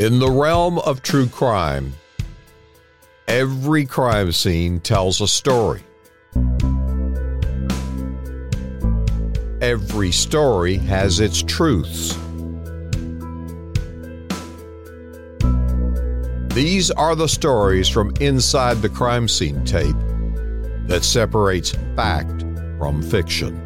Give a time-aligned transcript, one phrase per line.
[0.00, 1.92] In the realm of true crime,
[3.28, 5.82] every crime scene tells a story.
[9.60, 12.16] Every story has its truths.
[16.54, 19.94] These are the stories from inside the crime scene tape
[20.86, 22.46] that separates fact
[22.78, 23.62] from fiction.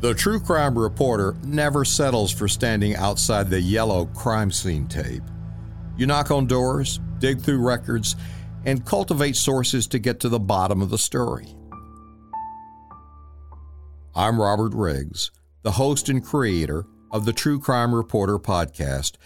[0.00, 5.24] The true crime reporter never settles for standing outside the yellow crime scene tape.
[5.96, 8.14] You knock on doors, dig through records,
[8.64, 11.48] and cultivate sources to get to the bottom of the story.
[14.14, 19.16] I'm Robert Riggs, the host and creator of the True Crime Reporter podcast,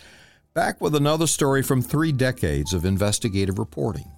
[0.54, 4.10] back with another story from three decades of investigative reporting.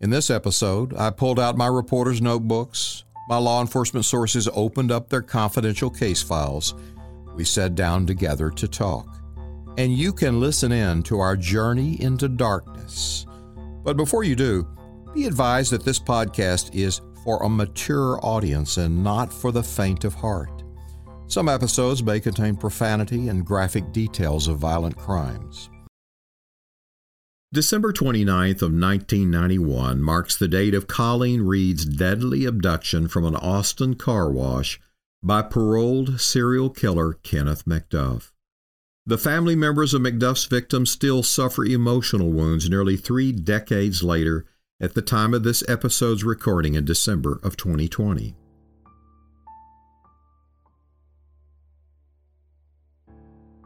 [0.00, 5.08] In this episode, I pulled out my reporter's notebooks, my law enforcement sources opened up
[5.08, 6.74] their confidential case files.
[7.34, 9.18] We sat down together to talk.
[9.78, 13.26] And you can listen in to our journey into darkness.
[13.84, 14.66] But before you do,
[15.14, 20.04] be advised that this podcast is for a mature audience and not for the faint
[20.04, 20.62] of heart.
[21.26, 25.70] Some episodes may contain profanity and graphic details of violent crimes.
[27.52, 33.94] December 29th of 1991 marks the date of Colleen Reed's deadly abduction from an Austin
[33.94, 34.80] car wash
[35.22, 38.30] by paroled serial killer Kenneth McDuff.
[39.04, 44.46] The family members of McDuff's victims still suffer emotional wounds nearly three decades later
[44.80, 48.34] at the time of this episode's recording in December of 2020.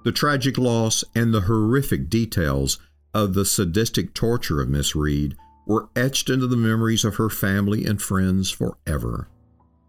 [0.03, 2.81] The tragic loss and the horrific details
[3.17, 5.35] of the sadistic torture of Miss Reed
[5.67, 9.31] were etched into the memories of her family and friends forever.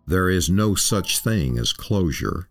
[0.07, 2.47] There is no such thing as closure,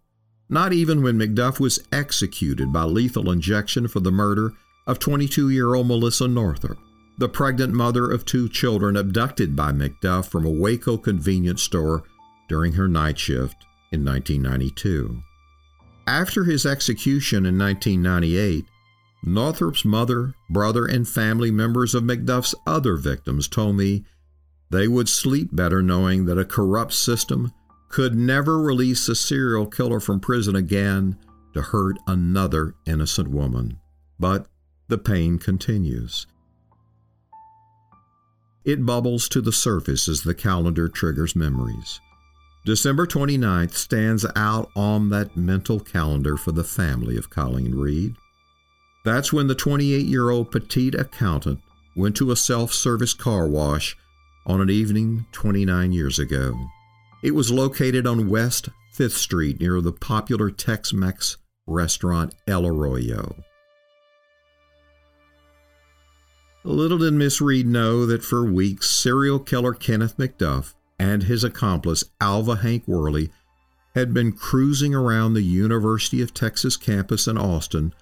[0.50, 4.52] not even when McDuff was executed by lethal injection for the murder
[4.86, 6.76] of 22 year old Melissa Northrup,
[7.16, 12.04] the pregnant mother of two children abducted by McDuff from a Waco convenience store
[12.50, 13.56] during her night shift
[13.92, 15.22] in 1992.
[16.06, 18.66] After his execution in 1998,
[19.26, 24.04] Northrup's mother, brother, and family members of McDuff's other victims told me
[24.70, 27.52] they would sleep better knowing that a corrupt system
[27.88, 31.18] could never release a serial killer from prison again
[31.54, 33.78] to hurt another innocent woman.
[34.18, 34.46] But
[34.88, 36.26] the pain continues.
[38.64, 42.00] It bubbles to the surface as the calendar triggers memories.
[42.64, 48.16] December 29th stands out on that mental calendar for the family of Colleen Reed.
[49.06, 51.60] That's when the 28 year old petite accountant
[51.94, 53.96] went to a self service car wash
[54.46, 56.58] on an evening 29 years ago.
[57.22, 58.68] It was located on West
[58.98, 61.36] 5th Street near the popular Tex Mex
[61.68, 63.36] restaurant El Arroyo.
[66.64, 72.02] Little did Miss Reed know that for weeks serial killer Kenneth McDuff and his accomplice
[72.20, 73.30] Alva Hank Worley
[73.94, 77.94] had been cruising around the University of Texas campus in Austin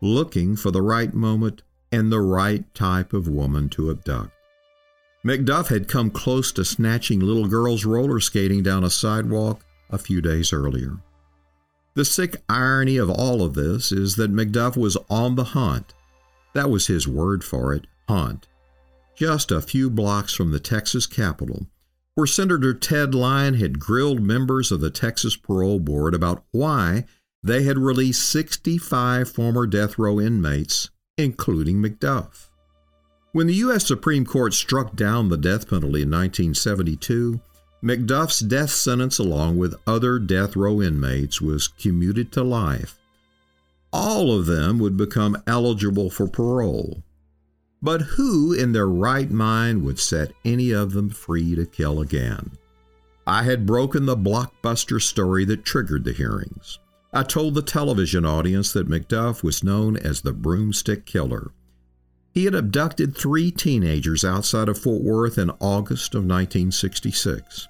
[0.00, 1.62] looking for the right moment
[1.92, 4.30] and the right type of woman to abduct.
[5.24, 10.22] McDuff had come close to snatching little girls roller skating down a sidewalk a few
[10.22, 10.98] days earlier.
[11.94, 15.92] The sick irony of all of this is that McDuff was on the hunt.
[16.54, 18.48] That was his word for it, hunt.
[19.14, 21.66] Just a few blocks from the Texas Capitol,
[22.14, 27.04] where Senator Ted Lyon had grilled members of the Texas Parole Board about why
[27.42, 32.48] they had released 65 former death row inmates, including McDuff.
[33.32, 33.86] When the U.S.
[33.86, 37.40] Supreme Court struck down the death penalty in 1972,
[37.82, 42.98] McDuff's death sentence, along with other death row inmates, was commuted to life.
[43.92, 47.02] All of them would become eligible for parole.
[47.82, 52.50] But who in their right mind would set any of them free to kill again?
[53.26, 56.78] I had broken the blockbuster story that triggered the hearings.
[57.12, 61.50] I told the television audience that McDuff was known as the broomstick killer.
[62.32, 67.66] He had abducted three teenagers outside of Fort Worth in August of 1966,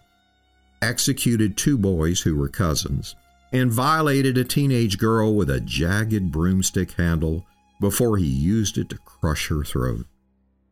[0.82, 3.16] executed two boys who were cousins,
[3.50, 7.46] and violated a teenage girl with a jagged broomstick handle
[7.80, 10.04] before he used it to crush her throat.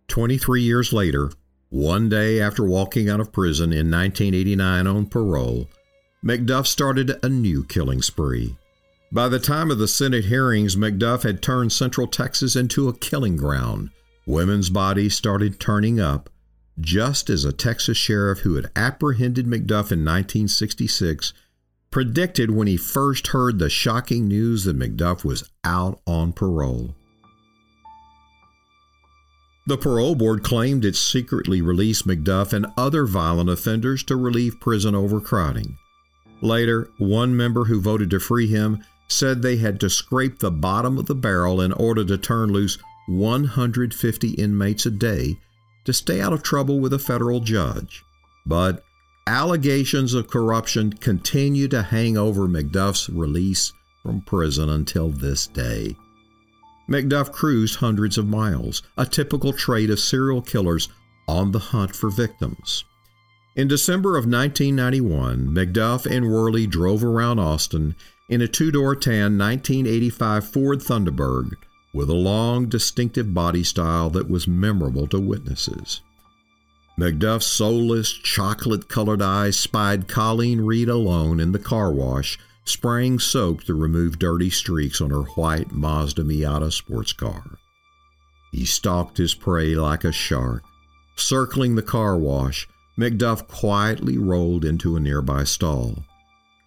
[0.08, 1.30] 23 years later,
[1.70, 5.68] one day after walking out of prison in 1989 on parole,
[6.24, 8.56] McDuff started a new killing spree.
[9.12, 13.36] By the time of the Senate hearings, McDuff had turned Central Texas into a killing
[13.36, 13.90] ground.
[14.26, 16.28] Women's bodies started turning up,
[16.80, 21.32] just as a Texas sheriff who had apprehended McDuff in 1966
[21.90, 26.94] predicted when he first heard the shocking news that McDuff was out on parole.
[29.66, 34.94] The parole board claimed it secretly released McDuff and other violent offenders to relieve prison
[34.94, 35.76] overcrowding.
[36.40, 40.98] Later, one member who voted to free him said they had to scrape the bottom
[40.98, 45.38] of the barrel in order to turn loose 150 inmates a day
[45.84, 48.04] to stay out of trouble with a federal judge.
[48.44, 48.84] But
[49.26, 55.96] allegations of corruption continue to hang over McDuff's release from prison until this day.
[56.88, 60.88] McDuff cruised hundreds of miles, a typical trait of serial killers
[61.26, 62.84] on the hunt for victims.
[63.58, 67.96] In December of 1991, McDuff and Worley drove around Austin
[68.28, 71.54] in a two door tan 1985 Ford Thunderbird
[71.92, 76.02] with a long, distinctive body style that was memorable to witnesses.
[76.96, 83.64] McDuff's soulless, chocolate colored eyes spied Colleen Reed alone in the car wash, spraying soap
[83.64, 87.58] to remove dirty streaks on her white Mazda Miata sports car.
[88.52, 90.62] He stalked his prey like a shark.
[91.16, 92.68] Circling the car wash,
[92.98, 96.02] McDuff quietly rolled into a nearby stall.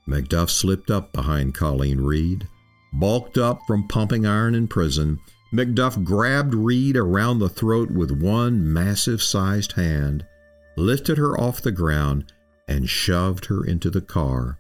[0.08, 2.48] McDuff slipped up behind Colleen Reed.
[2.94, 5.20] Bulked up from pumping iron in prison,
[5.54, 10.26] McDuff grabbed Reed around the throat with one massive sized hand,
[10.78, 12.32] lifted her off the ground,
[12.66, 14.58] and shoved her into the car.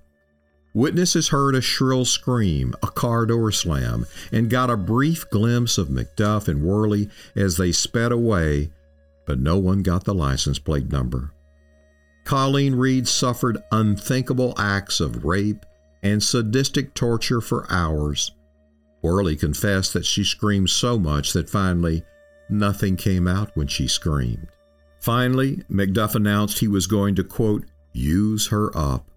[0.74, 5.88] Witnesses heard a shrill scream, a car door slam, and got a brief glimpse of
[5.88, 8.72] McDuff and Worley as they sped away,
[9.26, 11.34] but no one got the license plate number.
[12.24, 15.66] Colleen Reed suffered unthinkable acts of rape
[16.04, 18.32] and sadistic torture for hours
[19.02, 22.04] Worley confessed that she screamed so much that finally
[22.50, 24.48] nothing came out when she screamed.
[25.00, 29.10] Finally, McDuff announced he was going to, quote, use her up.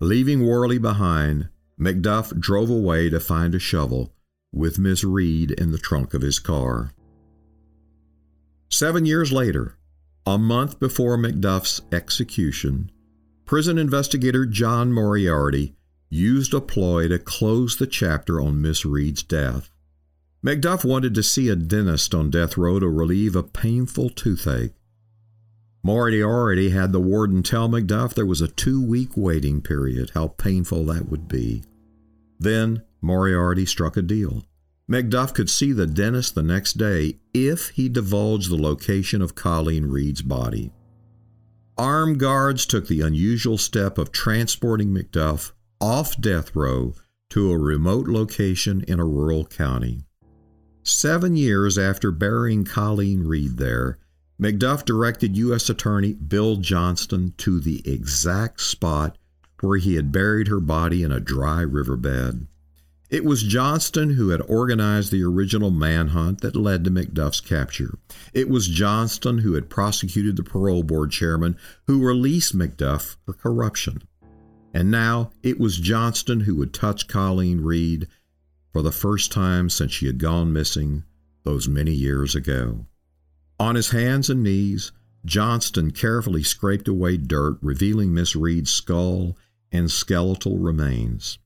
[0.00, 4.12] Leaving Worley behind, McDuff drove away to find a shovel
[4.52, 6.92] with Miss Reed in the trunk of his car.
[8.70, 9.76] Seven years later,
[10.26, 12.90] a month before McDuff's execution,
[13.44, 15.74] prison investigator John Moriarty
[16.10, 19.70] used a ploy to close the chapter on Miss Reed's death.
[20.44, 24.74] McDuff wanted to see a dentist on death row to relieve a painful toothache.
[25.82, 30.84] Moriarty had the warden tell McDuff there was a two week waiting period, how painful
[30.84, 31.64] that would be.
[32.38, 34.44] Then Moriarty struck a deal.
[34.92, 39.86] McDuff could see the dentist the next day if he divulged the location of Colleen
[39.86, 40.70] Reed's body.
[41.78, 46.94] Armed guards took the unusual step of transporting McDuff off death row
[47.30, 50.04] to a remote location in a rural county.
[50.82, 53.98] Seven years after burying Colleen Reed there,
[54.38, 55.70] McDuff directed U.S.
[55.70, 59.16] Attorney Bill Johnston to the exact spot
[59.62, 62.46] where he had buried her body in a dry riverbed.
[63.12, 67.98] It was Johnston who had organized the original manhunt that led to McDuff's capture.
[68.32, 74.02] It was Johnston who had prosecuted the parole board chairman who released McDuff for corruption.
[74.72, 78.08] And now it was Johnston who would touch Colleen Reed
[78.72, 81.04] for the first time since she had gone missing
[81.44, 82.86] those many years ago.
[83.60, 84.90] On his hands and knees,
[85.26, 89.36] Johnston carefully scraped away dirt, revealing Miss Reed's skull
[89.70, 91.38] and skeletal remains.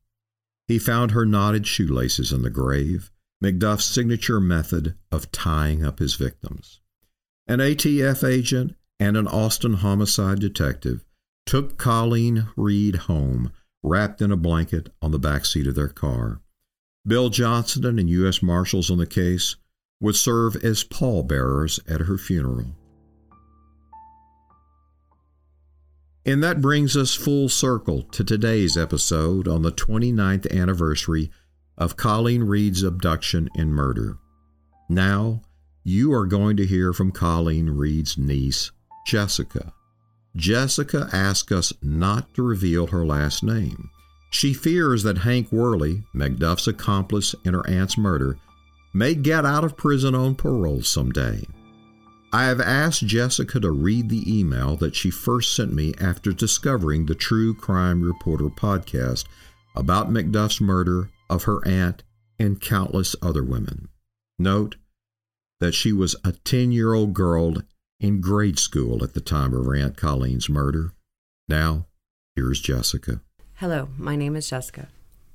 [0.69, 3.11] He found her knotted shoelaces in the grave,
[3.43, 6.81] McDuff's signature method of tying up his victims.
[7.47, 11.05] An ATF agent and an Austin homicide detective
[11.45, 16.41] took Colleen Reed home, wrapped in a blanket on the back seat of their car.
[17.07, 18.43] Bill Johnston and U.S.
[18.43, 19.55] Marshals on the case
[20.01, 22.75] would serve as pallbearers at her funeral.
[26.27, 31.31] And that brings us full circle to today's episode on the 29th anniversary
[31.79, 34.19] of Colleen Reed's abduction and murder.
[34.89, 35.43] Now,
[35.85, 38.73] you are going to hear from Colleen Reed's niece,
[39.07, 39.73] Jessica.
[40.35, 43.89] Jessica asks us not to reveal her last name.
[44.31, 48.37] She fears that Hank Worley, McDuff's accomplice in her aunt's murder,
[48.93, 51.45] may get out of prison on parole someday.
[52.33, 57.07] I have asked Jessica to read the email that she first sent me after discovering
[57.07, 59.25] the True Crime Reporter podcast
[59.75, 62.03] about McDuff's murder of her aunt
[62.39, 63.89] and countless other women.
[64.39, 64.77] Note
[65.61, 67.55] that she was a 10 year old girl
[68.01, 70.93] in grade school at the time of her Aunt Colleen's murder.
[71.49, 71.87] Now,
[72.35, 73.21] here's Jessica.
[73.55, 74.89] Hello, my name is Jessica.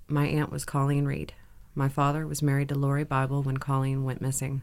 [0.08, 1.34] my aunt was Colleen Reed.
[1.74, 4.62] My father was married to Lori Bible when Colleen went missing.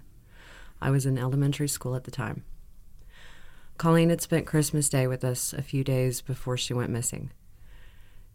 [0.81, 2.45] I was in elementary school at the time.
[3.77, 7.31] Colleen had spent Christmas Day with us a few days before she went missing.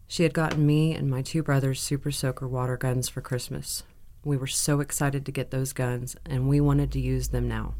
[0.07, 3.83] She had gotten me and my two brothers Super Soaker water guns for Christmas.
[4.23, 7.75] We were so excited to get those guns, and we wanted to use them now.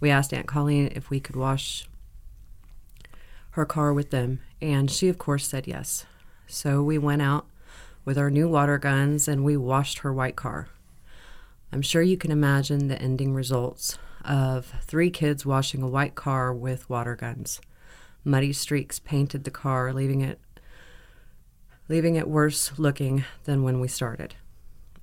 [0.00, 1.86] We asked Aunt Colleen if we could wash
[3.50, 6.04] her car with them, and she, of course, said yes.
[6.48, 7.46] So we went out
[8.04, 10.68] with our new water guns and we washed her white car.
[11.72, 16.52] I'm sure you can imagine the ending results of three kids washing a white car
[16.52, 17.60] with water guns.
[18.24, 20.40] Muddy streaks painted the car, leaving it
[21.88, 24.34] leaving it worse looking than when we started.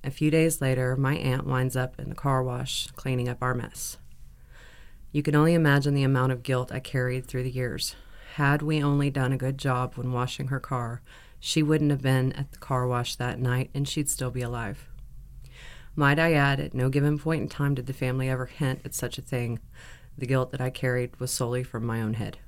[0.02, 3.54] A few days later, my aunt winds up in the car wash cleaning up our
[3.54, 3.98] mess.
[5.12, 7.94] You can only imagine the amount of guilt I carried through the years.
[8.34, 11.02] Had we only done a good job when washing her car,
[11.38, 14.88] she wouldn't have been at the car wash that night and she'd still be alive.
[15.94, 18.94] Might I add, at no given point in time did the family ever hint at
[18.94, 19.58] such a thing.
[20.16, 22.38] The guilt that I carried was solely from my own head.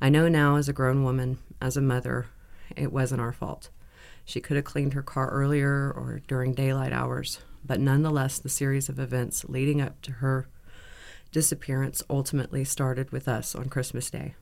[0.00, 2.26] I know now, as a grown woman, as a mother,
[2.76, 3.70] it wasn't our fault.
[4.24, 8.88] She could have cleaned her car earlier or during daylight hours, but nonetheless, the series
[8.88, 10.48] of events leading up to her
[11.30, 14.34] disappearance ultimately started with us on Christmas Day.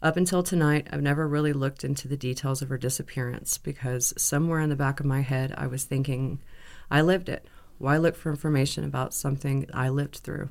[0.00, 4.60] Up until tonight, I've never really looked into the details of her disappearance because somewhere
[4.60, 6.40] in the back of my head, I was thinking,
[6.88, 7.48] I lived it.
[7.78, 10.50] Why look for information about something I lived through?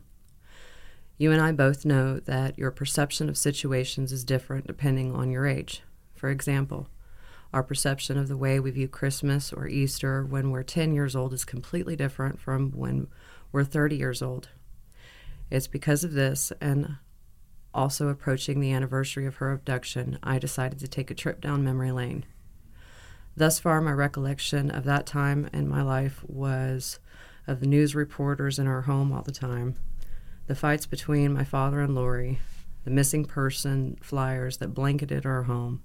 [1.17, 5.47] You and I both know that your perception of situations is different depending on your
[5.47, 5.81] age.
[6.13, 6.89] For example,
[7.53, 11.31] our perception of the way we view Christmas or Easter when we're 10 years old
[11.31, 13.07] is completely different from when
[13.53, 14.49] we're 30 years old.
[15.49, 16.97] It's because of this, and
[17.77, 21.91] also approaching the anniversary of her abduction, I decided to take a trip down memory
[21.91, 22.25] lane.
[23.35, 26.99] Thus far, my recollection of that time in my life was
[27.45, 29.75] of the news reporters in our home all the time,
[30.47, 32.39] the fights between my father and Lori,
[32.83, 35.83] the missing person flyers that blanketed our home,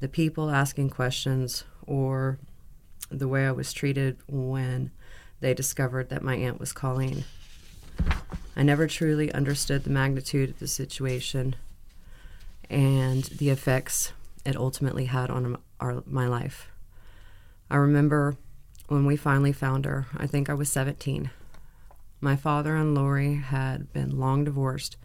[0.00, 2.38] the people asking questions, or
[3.10, 4.90] the way I was treated when
[5.40, 7.24] they discovered that my aunt was Colleen.
[8.56, 11.54] I never truly understood the magnitude of the situation
[12.68, 14.12] and the effects
[14.44, 16.68] it ultimately had on our, my life.
[17.70, 18.36] I remember
[18.88, 21.30] when we finally found her, I think I was 17.
[22.20, 24.96] My father and Lori had been long divorced,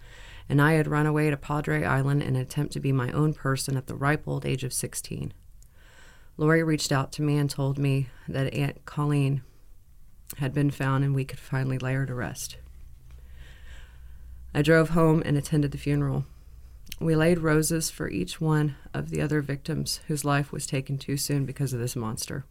[0.49, 3.33] and I had run away to Padre Island in an attempt to be my own
[3.33, 5.33] person at the ripe old age of 16.
[6.37, 9.43] Lori reached out to me and told me that Aunt Colleen
[10.37, 12.57] had been found and we could finally lay her to rest.
[14.53, 16.25] I drove home and attended the funeral.
[16.99, 21.17] We laid roses for each one of the other victims whose life was taken too
[21.17, 22.45] soon because of this monster.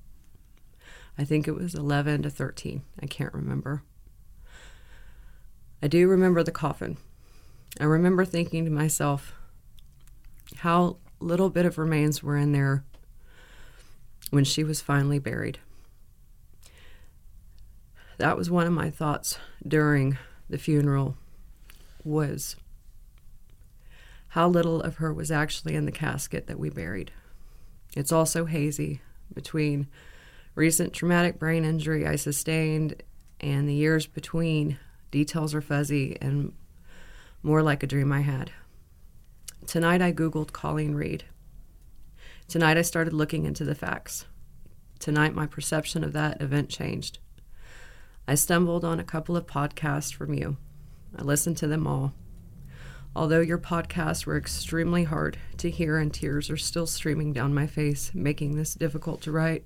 [1.16, 2.82] I think it was 11 to 13.
[3.00, 3.82] I can't remember.
[5.82, 6.96] I do remember the coffin.
[7.80, 9.34] I remember thinking to myself
[10.58, 12.84] how little bit of remains were in there
[14.30, 15.58] when she was finally buried.
[18.18, 20.18] That was one of my thoughts during
[20.48, 21.16] the funeral
[22.04, 22.56] was
[24.28, 27.12] how little of her was actually in the casket that we buried.
[27.94, 29.02] It's also hazy
[29.34, 29.88] between
[30.54, 33.02] recent traumatic brain injury I sustained
[33.40, 34.78] and the years between.
[35.10, 36.54] Details are fuzzy and
[37.42, 38.50] more like a dream I had.
[39.66, 41.24] Tonight I Googled Colleen Reed.
[42.48, 44.24] Tonight I started looking into the facts.
[44.98, 47.18] Tonight my perception of that event changed.
[48.26, 50.56] I stumbled on a couple of podcasts from you
[51.16, 52.14] I listened to them all.
[53.14, 57.66] Although your podcasts were extremely hard to hear and tears are still streaming down my
[57.66, 59.64] face, making this difficult to write,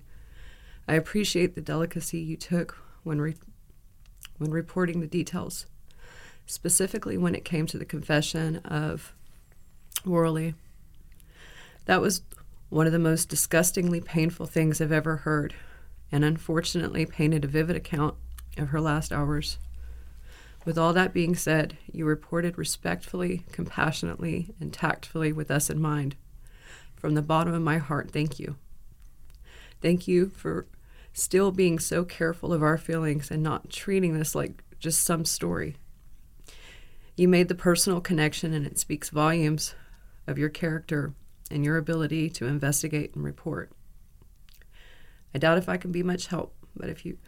[0.88, 3.36] I appreciate the delicacy you took when, re-
[4.38, 5.66] when reporting the details,
[6.44, 9.14] specifically when it came to the confession of
[10.04, 10.54] Worley.
[11.84, 12.22] That was
[12.68, 15.54] one of the most disgustingly painful things I've ever heard,
[16.10, 18.16] and unfortunately painted a vivid account
[18.58, 19.58] of her last hours.
[20.66, 26.16] With all that being said, you reported respectfully, compassionately, and tactfully with us in mind.
[26.96, 28.56] From the bottom of my heart, thank you.
[29.80, 30.66] Thank you for
[31.12, 35.76] still being so careful of our feelings and not treating this like just some story.
[37.16, 39.76] You made the personal connection, and it speaks volumes
[40.26, 41.14] of your character
[41.48, 43.70] and your ability to investigate and report.
[45.32, 47.18] I doubt if I can be much help, but if you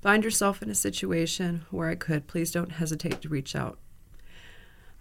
[0.00, 3.78] find yourself in a situation where I could, please don't hesitate to reach out.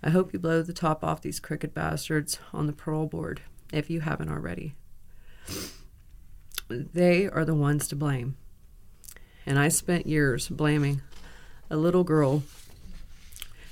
[0.04, 3.42] I hope you blow the top off these crooked bastards on the parole board
[3.74, 4.76] if you haven't already.
[6.70, 8.38] They are the ones to blame.
[9.46, 11.02] And I spent years blaming
[11.70, 12.44] a little girl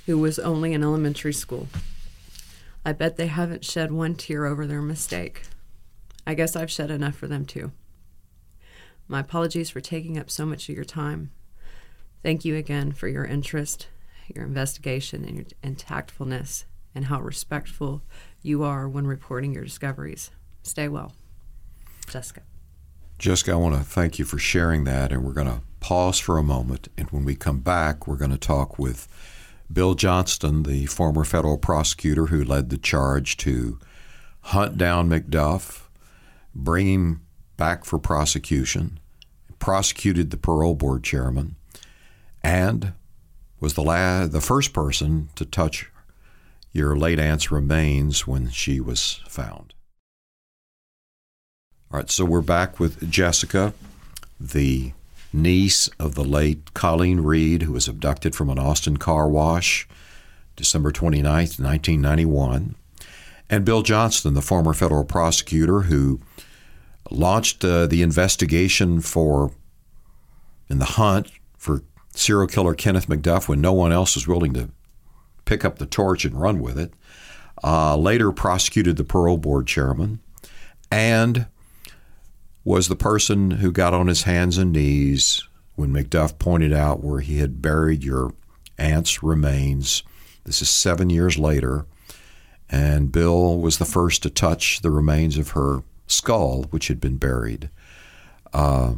[0.06, 1.68] who was only in elementary school.
[2.84, 5.42] I bet they haven't shed one tear over their mistake.
[6.26, 7.72] I guess I've shed enough for them too.
[9.08, 11.30] My apologies for taking up so much of your time.
[12.22, 13.88] Thank you again for your interest,
[14.34, 18.02] your investigation, and, your, and tactfulness, and how respectful
[18.42, 20.30] you are when reporting your discoveries.
[20.62, 21.12] Stay well.
[22.08, 22.42] Jessica.
[23.18, 26.36] Jessica, I want to thank you for sharing that, and we're going to pause for
[26.36, 26.88] a moment.
[26.98, 29.08] And when we come back, we're going to talk with
[29.72, 33.78] Bill Johnston, the former federal prosecutor who led the charge to
[34.42, 35.82] hunt down McDuff,
[36.54, 37.25] bring him
[37.56, 38.98] back for prosecution,
[39.58, 41.56] prosecuted the parole board chairman,
[42.42, 42.92] and
[43.60, 45.90] was the la- the first person to touch
[46.72, 49.74] your late aunt's remains when she was found.
[51.90, 53.72] All right, so we're back with Jessica,
[54.38, 54.92] the
[55.32, 59.88] niece of the late Colleen Reed, who was abducted from an Austin car wash
[60.56, 62.74] December 29th, 1991,
[63.48, 66.20] and Bill Johnston, the former federal prosecutor who
[67.10, 69.52] launched uh, the investigation for
[70.68, 71.82] in the hunt for
[72.14, 74.70] serial killer Kenneth McDuff when no one else was willing to
[75.44, 76.92] pick up the torch and run with it.
[77.64, 80.20] Uh, later prosecuted the parole board chairman
[80.90, 81.46] and
[82.64, 87.20] was the person who got on his hands and knees when McDuff pointed out where
[87.20, 88.34] he had buried your
[88.76, 90.02] aunt's remains.
[90.44, 91.86] This is seven years later.
[92.68, 97.16] And Bill was the first to touch the remains of her skull, which had been
[97.16, 97.70] buried.
[98.52, 98.94] Uh,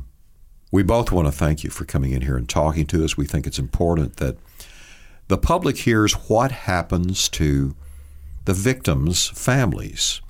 [0.71, 3.17] we both want to thank you for coming in here and talking to us.
[3.17, 4.37] We think it's important that
[5.29, 7.75] the public hears what happens to
[8.45, 10.21] the victims' families.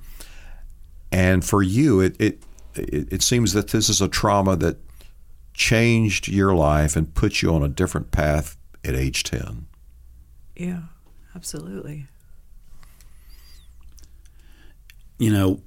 [1.11, 2.43] And for you, it, it,
[2.75, 4.77] it, it seems that this is a trauma that
[5.53, 9.67] changed your life and put you on a different path at age 10.
[10.55, 10.81] Yeah,
[11.35, 12.07] absolutely.
[15.17, 15.61] You know,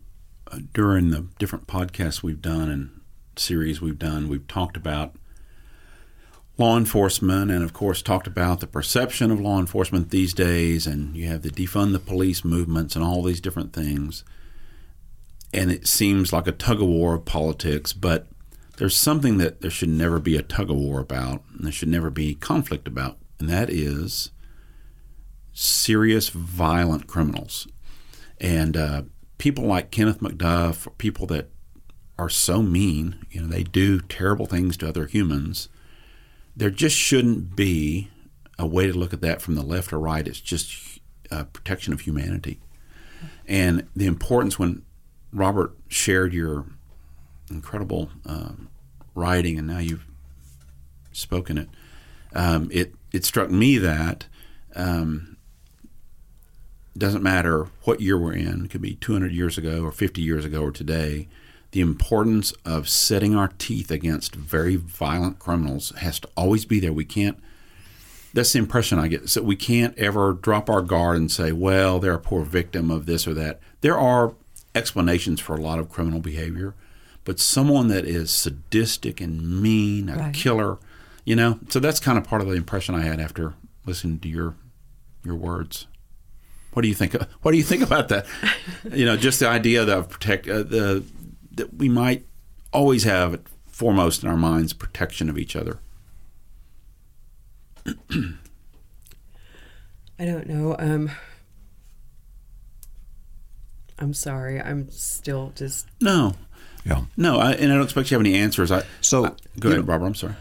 [0.73, 3.01] during the different podcasts we've done and
[3.37, 5.15] series we've done, we've talked about
[6.59, 10.87] law enforcement and, of course, talked about the perception of law enforcement these days.
[10.87, 14.25] And you have the defund the police movements and all these different things.
[15.55, 18.29] And it seems like a tug of war of politics, but
[18.79, 21.89] there's something that there should never be a tug of war about, and there should
[21.91, 24.31] never be conflict about, and that is
[25.53, 27.69] serious violent criminals.
[28.41, 29.03] And uh,
[29.43, 31.51] people like Kenneth McDuff, people that
[32.17, 35.69] are so mean, you know, they do terrible things to other humans.
[36.55, 38.09] There just shouldn't be
[38.57, 40.29] a way to look at that from the left or right.
[40.29, 41.01] It's just
[41.33, 42.61] uh, protection of humanity.
[43.49, 44.85] And the importance when
[45.33, 46.67] Robert shared your
[47.51, 48.69] incredible um,
[49.13, 50.07] writing, and now you've
[51.11, 51.69] spoken it,
[52.33, 54.27] um, it, it struck me that
[54.77, 55.37] um,
[56.97, 60.45] doesn't matter what year we're in, it could be 200 years ago or 50 years
[60.45, 61.29] ago or today,
[61.71, 66.93] the importance of setting our teeth against very violent criminals has to always be there.
[66.93, 67.39] We can't,
[68.35, 69.31] that's the impression I get.
[69.31, 73.07] So we can't ever drop our guard and say, well, they're a poor victim of
[73.07, 73.59] this or that.
[73.81, 74.35] There are
[74.75, 76.75] explanations for a lot of criminal behavior,
[77.25, 80.35] but someone that is sadistic and mean, a right.
[80.35, 80.79] killer,
[81.25, 83.55] you know, so that's kind of part of the impression I had after
[83.87, 84.55] listening to your
[85.25, 85.87] your words.
[86.73, 87.15] What do you think?
[87.43, 88.27] What do you think about that?
[88.91, 91.05] you know, just the idea of protect uh, the
[91.53, 92.27] that we might
[92.73, 95.81] always have foremost in our minds protection of each other.
[100.19, 100.77] I don't know.
[100.79, 101.11] Um,
[103.99, 104.61] I'm sorry.
[104.61, 106.35] I'm still just no.
[106.85, 107.03] Yeah.
[107.17, 108.73] No, I, and I don't expect you to have any answers.
[108.73, 110.09] I, so I, go ahead, Barbara.
[110.09, 110.35] I'm sorry.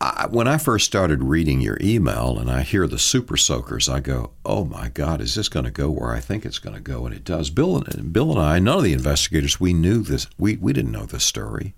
[0.00, 4.00] I, when I first started reading your email and I hear the super soakers, I
[4.00, 6.80] go, "Oh my God, is this going to go where I think it's going to
[6.80, 7.50] go?" And it does.
[7.50, 10.28] Bill and Bill and I, none of the investigators, we knew this.
[10.38, 11.74] We we didn't know this story,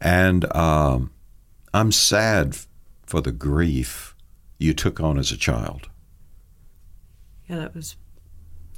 [0.00, 1.10] and um,
[1.72, 2.56] I'm sad
[3.06, 4.14] for the grief
[4.58, 5.88] you took on as a child.
[7.48, 7.96] Yeah, that was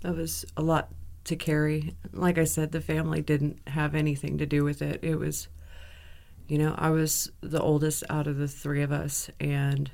[0.03, 0.93] that was a lot
[1.25, 1.97] to carry.
[2.13, 5.01] Like I said, the family didn't have anything to do with it.
[5.03, 5.49] It was
[6.51, 9.89] you know, I was the oldest out of the three of us, and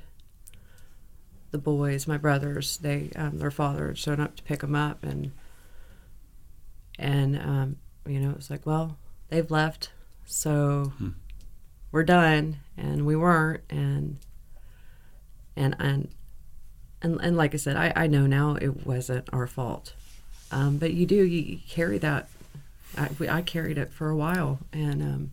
[1.51, 5.03] the boys, my brothers, they um, their father had shown up to pick them up,
[5.03, 5.33] and
[6.97, 7.75] and um,
[8.07, 8.97] you know, it was like, well,
[9.29, 9.91] they've left,
[10.25, 11.09] so hmm.
[11.91, 14.17] we're done, and we weren't, and
[15.55, 16.09] and and
[17.03, 19.93] and, and like I said, I, I know now it wasn't our fault,
[20.51, 22.29] um, but you do you, carry that.
[22.97, 25.29] I, I carried it for a while, and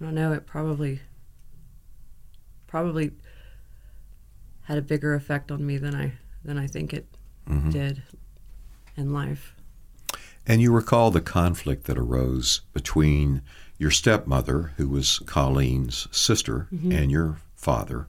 [0.00, 0.32] I don't know.
[0.32, 1.00] It probably
[2.66, 3.12] probably
[4.62, 6.12] had a bigger effect on me than I
[6.44, 7.06] than I think it
[7.48, 7.70] Mm-hmm.
[7.70, 8.02] did
[8.96, 9.54] in life.
[10.46, 13.42] And you recall the conflict that arose between
[13.76, 18.06] your stepmother, who was Colleen's sister, and your father.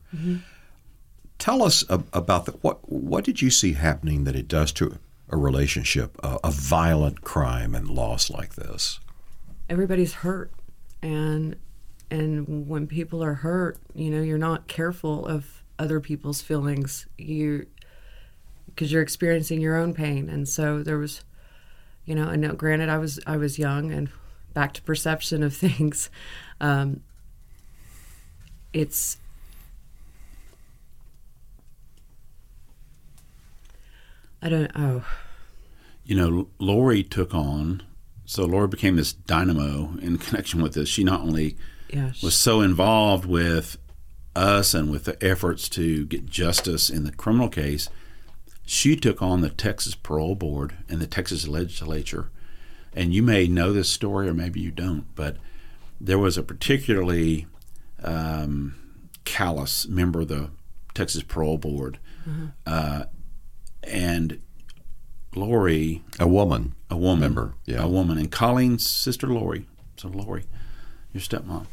[1.38, 4.98] Tell us ab- about the, what what did you see happening that it does to
[5.30, 9.00] a relationship, a, a violent crime and loss like this?
[9.68, 10.52] everybody's hurt
[11.02, 11.56] and
[12.12, 17.08] and when people are hurt you know you're not careful of other people's feelings.
[17.18, 17.68] You
[18.68, 20.30] because you're experiencing your own pain.
[20.30, 21.24] And so there was
[22.06, 24.10] you know and now, granted i was i was young and
[24.54, 26.10] back to perception of things
[26.62, 27.02] um,
[28.74, 29.18] it's
[34.42, 35.04] i don't oh.
[36.08, 37.82] You know, Lori took on,
[38.26, 40.88] so Lori became this dynamo in connection with this.
[40.88, 41.58] She not only
[41.90, 43.78] yeah was so involved with
[44.36, 47.90] us and with the efforts to get justice in the criminal case,
[48.66, 52.30] she took on the Texas Parole Board and the Texas legislature.
[52.94, 55.38] And you may know this story, or maybe you don't, but
[56.02, 57.48] there was a particularly
[58.04, 58.76] um,
[59.24, 60.50] callous member of the
[60.94, 62.00] Texas Parole Board.
[62.66, 63.06] Uh,
[63.84, 64.42] and
[65.36, 66.74] Lori A woman.
[66.90, 67.84] a woman, Member, yeah.
[67.84, 69.68] a woman, and Colleen's sister Lori.
[69.98, 70.44] So Lori,
[71.16, 71.66] your stepmom,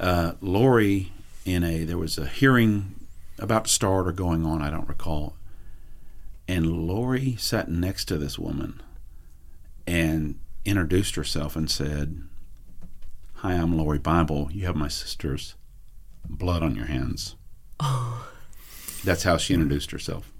[0.00, 1.12] uh, Lori.
[1.44, 3.06] In a there was a hearing
[3.38, 5.36] about to start or going on, I don't recall,
[6.48, 8.82] and Lori sat next to this woman
[9.86, 12.22] and introduced herself and said,
[13.34, 14.48] "Hi, I'm Lori Bible.
[14.50, 15.54] You have my sister's
[16.28, 17.36] blood on your hands."
[17.78, 18.28] Oh.
[19.04, 20.32] That's how she introduced herself.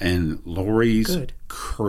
[0.00, 1.32] And Lori's Good.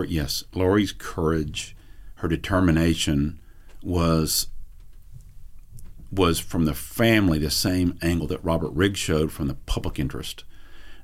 [0.08, 1.74] yes, Lori's courage,
[2.16, 3.40] her determination
[3.82, 4.46] was
[6.12, 10.44] was from the family the same angle that Robert Riggs showed from the public interest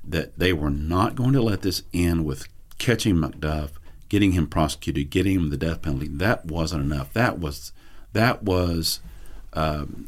[0.03, 3.71] that they were not going to let this end with catching McDuff,
[4.09, 6.07] getting him prosecuted, getting him the death penalty.
[6.07, 7.13] That wasn't enough.
[7.13, 7.71] That was
[8.13, 9.01] that was
[9.53, 10.07] um,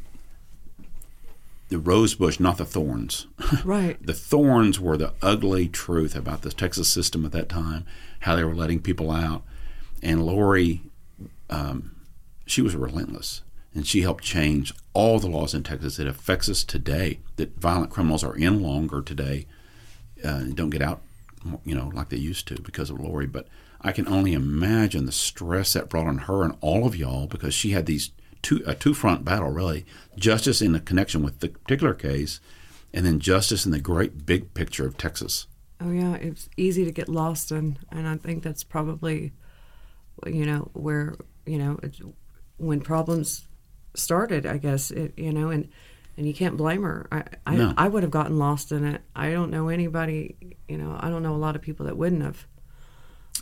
[1.68, 3.28] the rose bush, not the thorns.
[3.64, 7.86] right the thorns were the ugly truth about the Texas system at that time,
[8.22, 9.44] how they were letting people out.
[10.02, 10.82] And Lori,
[11.50, 11.96] um,
[12.46, 13.42] she was relentless,
[13.74, 16.00] and she helped change all the laws in Texas.
[16.00, 17.20] It affects us today.
[17.36, 19.46] That violent criminals are in longer today,
[20.24, 21.02] uh, and don't get out,
[21.64, 23.28] you know, like they used to because of Lori.
[23.28, 23.48] But
[23.82, 27.54] I can only imagine the stress that brought on her and all of y'all because
[27.54, 29.86] she had these two a two front battle really,
[30.18, 32.40] justice in the connection with the particular case,
[32.94, 35.48] and then justice in the great big picture of Texas.
[35.82, 39.32] Oh yeah, it's easy to get lost in, and I think that's probably,
[40.26, 41.80] you know, where you know
[42.58, 43.48] when problems
[43.96, 44.46] started.
[44.46, 45.68] I guess it, you know, and
[46.18, 47.08] and you can't blame her.
[47.12, 47.74] I I, No.
[47.78, 49.02] I would have gotten lost in it.
[49.16, 50.36] I don't know anybody.
[50.68, 52.46] You know, I don't know a lot of people that wouldn't have.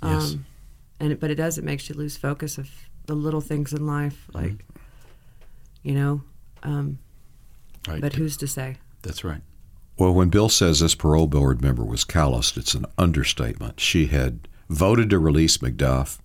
[0.03, 0.33] Yes.
[0.33, 0.45] Um,
[0.99, 1.57] and it, but it does.
[1.57, 2.69] It makes you lose focus of
[3.05, 4.37] the little things in life, Mm-hmm.
[4.47, 4.65] like,
[5.83, 6.21] you know.
[6.63, 6.99] Um,
[7.87, 8.01] Right.
[8.01, 8.75] but who's to say?
[9.01, 9.41] That's right.
[9.97, 13.79] Well, when Bill says this parole board member was calloused, it's an understatement.
[13.79, 16.17] She had voted to release McDuff.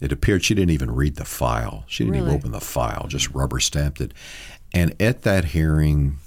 [0.00, 1.84] It appeared she didn't even read the file.
[1.86, 4.14] She didn't even open the file, just rubber stamped it.
[4.72, 6.18] And at that hearing,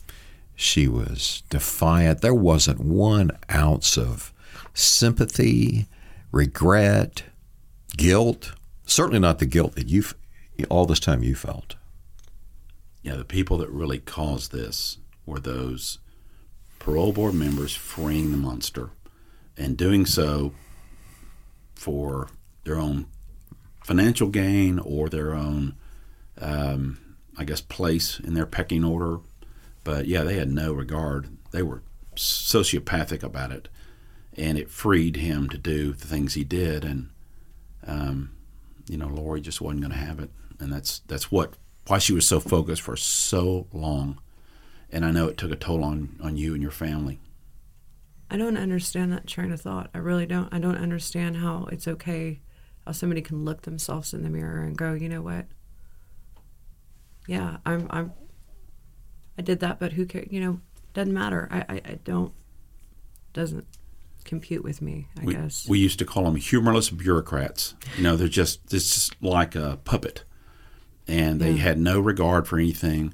[0.56, 2.22] she was defiant.
[2.22, 4.32] There wasn't one ounce of
[4.74, 5.88] sympathy,
[6.32, 7.24] regret,
[7.98, 8.54] guilt.
[8.86, 10.04] Certainly not the guilt that you,
[10.70, 11.76] all this time, you felt.
[13.02, 15.98] Yeah, the people that really caused this were those
[16.80, 18.90] parole board members freeing the monster
[19.58, 20.54] and doing so
[21.76, 22.30] for
[22.66, 23.08] their own
[23.84, 25.76] financial gain or their own,
[26.40, 26.98] um,
[27.38, 29.20] I guess, place in their pecking order.
[29.84, 31.30] But yeah, they had no regard.
[31.52, 31.84] They were
[32.16, 33.68] sociopathic about it,
[34.36, 36.86] and it freed him to do the things he did.
[36.86, 37.10] And
[37.86, 38.32] um,
[38.88, 41.56] you know, Lori just wasn't going to have it, and that's that's what
[41.88, 44.20] why she was so focused for so long.
[44.90, 47.20] And I know it took a toll on on you and your family.
[48.32, 49.90] I don't understand that train of thought.
[49.94, 50.52] I really don't.
[50.54, 52.40] I don't understand how it's okay
[52.86, 55.46] how somebody can look themselves in the mirror and go, you know what?
[57.28, 58.12] Yeah, I'm I'm
[59.38, 60.28] I did that, but who cares?
[60.30, 60.60] You know,
[60.94, 61.48] doesn't matter.
[61.52, 62.34] I I, I don't
[63.34, 63.66] doesn't
[64.26, 65.08] compute with me.
[65.22, 65.68] I we, guess.
[65.68, 67.76] we used to call them humorless bureaucrats.
[67.98, 70.24] You know, they're just just like a puppet,
[71.08, 71.64] and they Yeah.
[71.64, 73.14] had no regard for anything.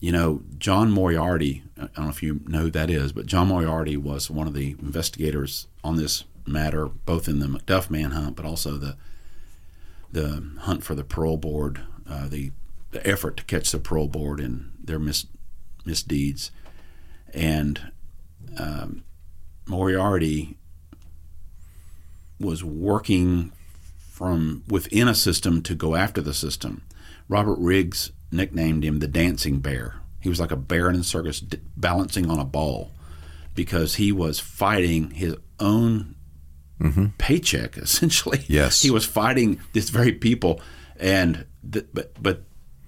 [0.00, 1.62] You know, John Moriarty.
[1.76, 4.54] I don't know if you know who that is, but John Moriarty was one of
[4.54, 8.96] the investigators on this matter, both in the McDuff manhunt, but also the
[10.10, 12.52] the hunt for the parole board, uh, the
[12.90, 15.26] the effort to catch the parole board and their mis,
[15.84, 16.50] misdeeds,
[17.32, 17.92] and
[18.58, 19.04] um,
[19.66, 20.56] Moriarty
[22.38, 23.52] was working
[23.96, 26.82] from within a system to go after the system.
[27.28, 30.00] Robert Riggs nicknamed him the dancing bear.
[30.20, 32.90] He was like a bear in a circus d- balancing on a ball
[33.54, 36.14] because he was fighting his own
[36.80, 37.06] Mm-hmm.
[37.18, 38.44] paycheck essentially.
[38.48, 38.82] Yes.
[38.82, 40.60] he was fighting these very people,
[40.98, 42.42] and th- but but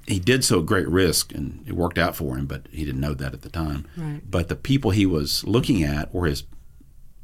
[0.07, 2.47] he did so at great risk, and it worked out for him.
[2.47, 3.87] But he didn't know that at the time.
[3.97, 4.21] Right.
[4.29, 6.45] But the people he was looking at were his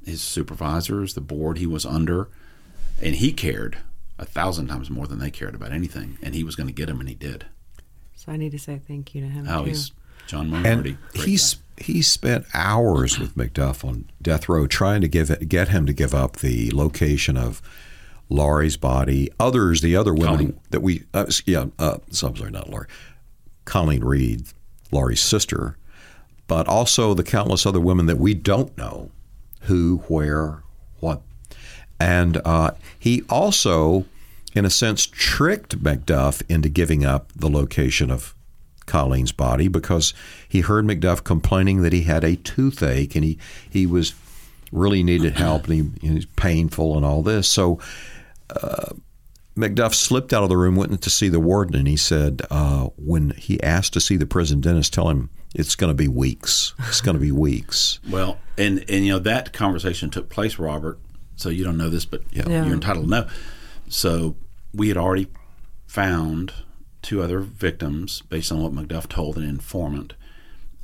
[0.05, 2.29] his supervisors, the board he was under,
[3.03, 3.79] and he cared
[4.19, 6.19] a thousand times more than they cared about anything.
[6.23, 7.47] And he was going to get him, and he did.
[8.15, 9.71] So I need to say thank you to him Oh, too.
[9.71, 9.93] he's
[10.27, 10.97] John Moriarty.
[11.15, 11.61] And he's guy.
[11.81, 15.93] He spent hours with McDuff on death row trying to give it, get him to
[15.93, 17.63] give up the location of
[18.29, 19.31] Lori's body.
[19.41, 20.61] Others, the other women Colleen.
[20.71, 22.87] that we, uh, yeah, uh, so I'm sorry, not Lori,
[23.65, 24.45] Colleen Reed,
[24.93, 25.77] Lori's sister,
[26.47, 29.11] but also the countless other women that we don't know
[29.63, 30.63] who, where,
[31.01, 31.23] what.
[31.99, 34.07] And uh, he also,
[34.55, 38.35] in a sense, tricked McDuff into giving up the location of
[38.91, 40.13] Colleen's body because
[40.49, 43.39] he heard McDuff complaining that he had a toothache and he,
[43.71, 44.15] he was
[44.73, 47.49] really needed help and he, he was painful and all this.
[47.49, 47.79] So
[48.51, 48.93] uh,
[49.57, 52.89] McDuff slipped out of the room, went to see the warden, and he said, uh,
[52.97, 56.75] when he asked to see the prison dentist, tell him it's going to be weeks.
[56.89, 57.99] It's going to be weeks.
[58.09, 60.99] Well, and and you know that conversation took place, Robert.
[61.37, 62.49] So you don't know this, but Yeah.
[62.49, 63.29] you're entitled to know.
[63.89, 64.37] So
[64.73, 65.27] we had already
[65.87, 66.53] found
[67.03, 70.15] two other victims based on what McDuff told an informant,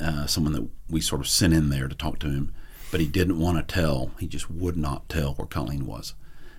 [0.01, 2.55] uh, someone that we sort of sent in there to talk to him,
[2.91, 4.11] but he didn't want to tell.
[4.19, 6.15] He just would not tell where Colleen was,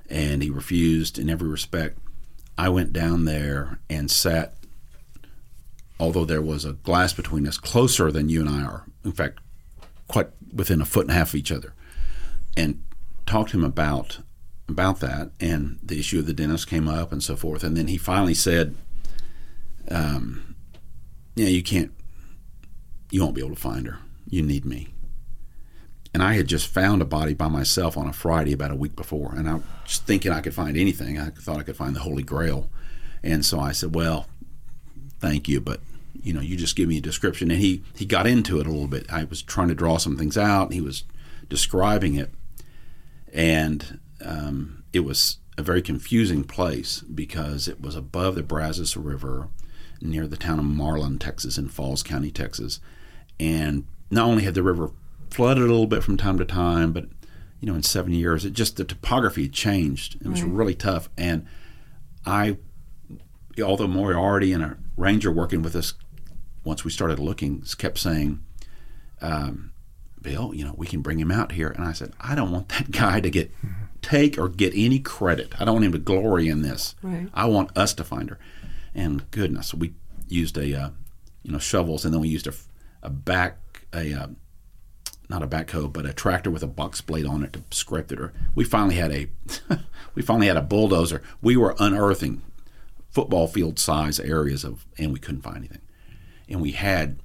[0.10, 1.98] and he refused in every respect.
[2.58, 4.58] I went down there and sat
[6.00, 8.86] although there was a glass between us, closer than you and I are.
[9.04, 9.39] In fact,
[10.08, 11.74] quite within a foot and a half of each other,
[12.56, 12.84] and
[13.26, 14.20] talked to him about
[14.70, 15.32] about that.
[15.39, 17.63] And the issue of the dentist came up and so forth.
[17.63, 18.76] And then he finally said,
[19.89, 20.56] um,
[21.36, 21.91] "Yeah, you can't.
[23.12, 24.00] You won't be able to find her.
[24.30, 24.89] You need me."
[26.13, 28.95] And I had just found a body by myself on a Friday about a week
[28.95, 31.19] before, and I was thinking I could find anything.
[31.19, 32.69] I thought I could find the Holy Grail,
[33.23, 34.28] and so I said, "Well,
[35.19, 35.82] thank you, but
[36.21, 37.52] you know, you just give me a description.
[37.52, 39.12] And he he got into it a little bit.
[39.12, 40.73] I was trying to draw some things out.
[40.73, 41.04] He was
[41.50, 42.32] describing it,
[43.32, 49.47] and um, it was a very confusing place because it was above the Brazos River,
[50.01, 52.79] near the town of Marlin, Texas, in Falls County, Texas,
[53.39, 54.91] and not only had the river
[55.31, 57.05] flooded a little bit from time to time, but
[57.60, 60.15] you know, in seven years, it just the topography had changed.
[60.21, 60.51] It was Right.
[60.51, 61.45] really tough, and
[62.25, 62.57] I
[63.63, 65.93] although Moriarty and a ranger working with us,
[66.63, 68.39] once we started looking, kept saying,
[69.21, 69.71] um,
[70.21, 72.69] "Bill, you know, we can bring him out here." And I said, "I don't want
[72.69, 73.51] that guy to get
[74.03, 75.53] take or get any credit.
[75.60, 76.93] I don't want him to glory in this.
[77.01, 77.27] Right.
[77.33, 78.38] I want us to find her."
[78.97, 79.93] And goodness, we
[80.27, 80.89] used a uh,
[81.43, 82.53] you know shovels, and then we used a,
[83.03, 83.60] a back
[83.93, 84.27] a uh,
[85.29, 88.19] not a backhoe, but a tractor with a box blade on it to scrape it.
[88.19, 89.27] Or we finally had a
[90.15, 91.21] we finally had a bulldozer.
[91.41, 92.41] We were unearthing
[93.10, 95.81] football field size areas of, and we couldn't find anything.
[96.49, 97.19] And we had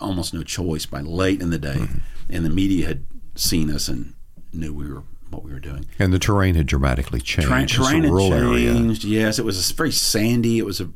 [0.00, 1.88] almost no choice by late in the day,
[2.28, 4.14] and the media had seen us and
[4.52, 5.86] knew we were what we were doing.
[5.98, 7.48] And the terrain had dramatically changed.
[7.48, 8.72] Terrain, terrain had rural area.
[8.72, 9.04] changed.
[9.04, 10.58] Yes, it was very sandy.
[10.58, 10.90] It was a,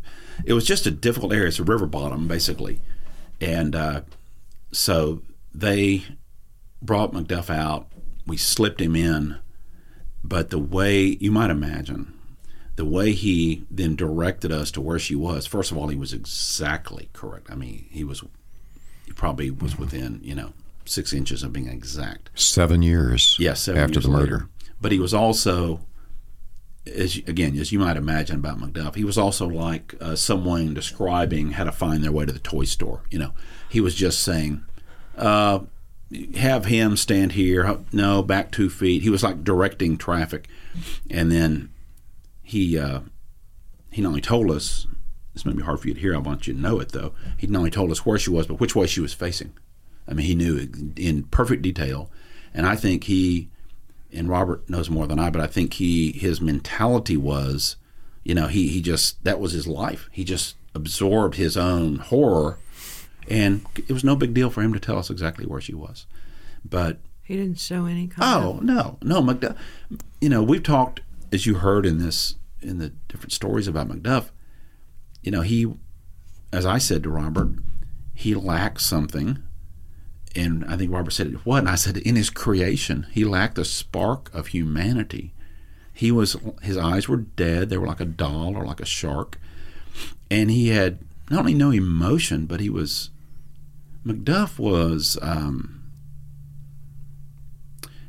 [0.44, 1.49] it was just a difficult area.
[1.49, 2.81] It's a river bottom basically,
[3.40, 4.03] and uh,
[4.72, 5.22] so
[5.55, 6.05] they
[6.83, 7.88] brought McDuff out.
[8.27, 9.38] We slipped him in,
[10.22, 12.12] but the way you might imagine,
[12.77, 15.46] the way he then directed us to where she was.
[15.46, 17.51] First of all, he was exactly correct.
[17.51, 18.22] I mean, he was,
[19.07, 20.53] he probably was within you know
[20.87, 22.31] six inches of being exact.
[22.35, 23.37] Seven years.
[23.38, 24.18] Yes, seven after the later.
[24.20, 24.49] murder.
[24.81, 25.81] But he was also,
[26.87, 31.53] as again, as you might imagine about McDuff, he was also like uh, someone describing
[31.53, 33.03] how to find their way to the toy store.
[33.11, 33.33] You know,
[33.68, 34.64] he was just saying,
[35.16, 35.61] uh,
[36.37, 37.79] "Have him stand here.
[37.92, 40.49] No, back two feet." He was like directing traffic,
[41.11, 41.70] and then
[42.42, 43.01] he uh,
[43.90, 44.87] he not only told us.
[45.33, 46.14] This may be hard for you to hear.
[46.14, 47.12] I want you to know it, though.
[47.37, 49.53] He not only told us where she was, but which way she was facing.
[50.09, 52.11] I mean, he knew in perfect detail,
[52.55, 53.49] and I think he,
[54.12, 57.77] and Robert knows more than I, but I think he his mentality was,
[58.25, 60.09] you know, he he just that was his life.
[60.12, 62.59] He just absorbed his own horror,
[63.29, 66.07] and it was no big deal for him to tell us exactly where she was.
[66.64, 69.57] But He didn't show any kind oh no, no, McDuff.
[70.21, 71.01] You know, we've talked
[71.33, 74.31] as you heard in this in the different stories about McDuff.
[75.23, 75.66] You know, he
[76.53, 77.49] as I said to Robert,
[78.14, 79.42] he lacks something.
[80.37, 81.61] And I think Robert said, What?
[81.61, 85.33] And I said, In his creation, he lacked a spark of humanity.
[85.92, 87.70] He was, his eyes were dead.
[87.70, 89.38] They were like a doll or like a shark.
[90.31, 90.99] And he had
[91.31, 93.11] not only no emotion, but he was,
[94.05, 95.83] McDuff was, um,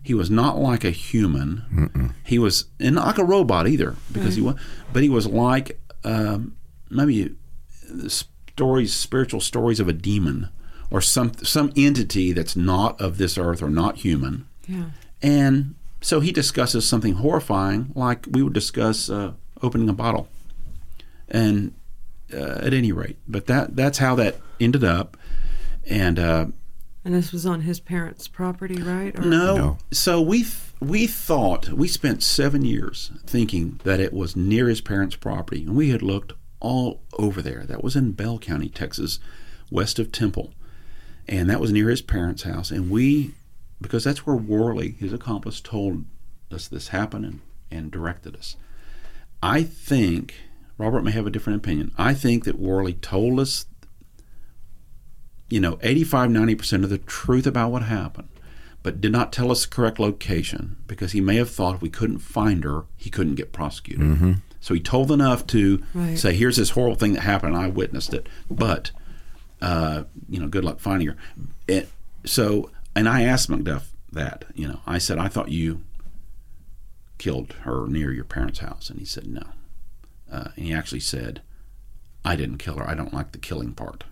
[0.03, 1.63] he was not like a human.
[1.73, 2.13] Mm-mm.
[2.25, 4.55] He was, and not like a robot either, because he was,
[4.91, 6.57] but he was like um,
[6.89, 7.35] maybe
[8.07, 10.49] stories, spiritual stories of a demon
[10.89, 14.47] or some some entity that's not of this earth or not human.
[14.67, 14.91] Yeah.
[15.21, 20.27] And so he discusses something horrifying, like we would discuss uh, opening a bottle.
[21.29, 21.73] And
[22.33, 25.17] uh, at any rate, but that that's how that ended up.
[25.85, 26.45] And uh,
[27.05, 29.17] And this was on his parents' property, right?
[29.17, 29.57] Or- no.
[29.57, 29.77] No.
[29.91, 34.79] So we th- we thought we spent seven years thinking that it was near his
[34.81, 37.63] parents' property, and we had looked all over there.
[37.65, 39.19] That was in Bell County, Texas,
[39.71, 40.53] west of Temple,
[41.27, 42.71] and that was near his parents' house.
[42.71, 43.33] And we,
[43.81, 46.05] because that's where Worley, his accomplice, told
[46.51, 48.55] us this happened and, and directed us.
[49.43, 50.33] I think
[50.77, 51.91] Robert may have a different opinion.
[51.97, 53.65] I think that Worley told us
[55.49, 58.27] you know, 85, 90% of the truth about what happened,
[58.83, 61.89] but did not tell us the correct location because he may have thought if we
[61.89, 64.05] couldn't find her, he couldn't get prosecuted.
[64.05, 64.31] Mm-hmm.
[64.59, 66.17] So he told enough to Right.
[66.19, 68.91] say, here's this horrible thing that happened, and I witnessed it, but,
[69.61, 71.15] uh, you know, good luck finding her.
[71.67, 71.89] It,
[72.25, 75.81] so, and I asked McDuff that, you know, I said, I thought you
[77.17, 78.89] killed her near your parents' house.
[78.89, 79.43] And he said, no.
[80.31, 81.41] Uh, and he actually said,
[82.25, 82.87] I didn't kill her.
[82.87, 84.03] I don't like the killing part.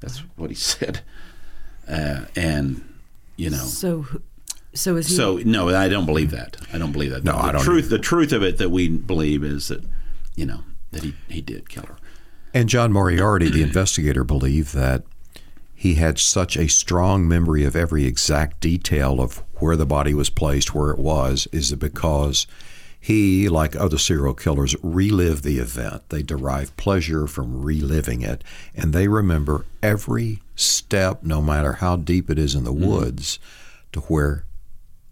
[0.00, 1.00] That's what he said.
[1.88, 2.84] Uh, and
[3.36, 4.06] you know, So,
[4.74, 5.14] so is he?
[5.14, 6.56] so no, I don't believe that.
[6.72, 7.24] I don't believe that.
[7.24, 9.84] No, the I don't Truth, the truth of it that we believe is that
[10.34, 10.60] you know
[10.92, 11.96] that he he did kill her.
[12.54, 15.04] And John Moriarty, the investigator, believed that
[15.74, 20.30] he had such a strong memory of every exact detail of where the body was
[20.30, 22.46] placed, where it was, is it because
[23.00, 26.08] he, like other serial killers, relive the event.
[26.08, 28.42] They derive pleasure from reliving it,
[28.74, 33.38] and they remember every step, no matter how deep it is in the woods,
[33.92, 34.44] to where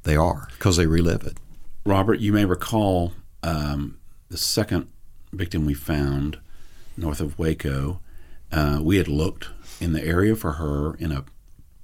[0.03, 1.39] they are, because they relive it.
[1.85, 3.13] Robert, you may recall
[3.45, 4.89] um, the second
[5.33, 6.39] victim we found
[6.97, 8.01] north of Waco.
[8.53, 9.49] Uh, we had looked
[9.81, 11.25] in the area for her in a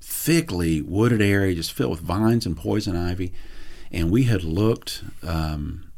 [0.00, 3.32] thickly wooded area, just filled with vines and poison ivy,
[3.90, 5.92] and we had looked um,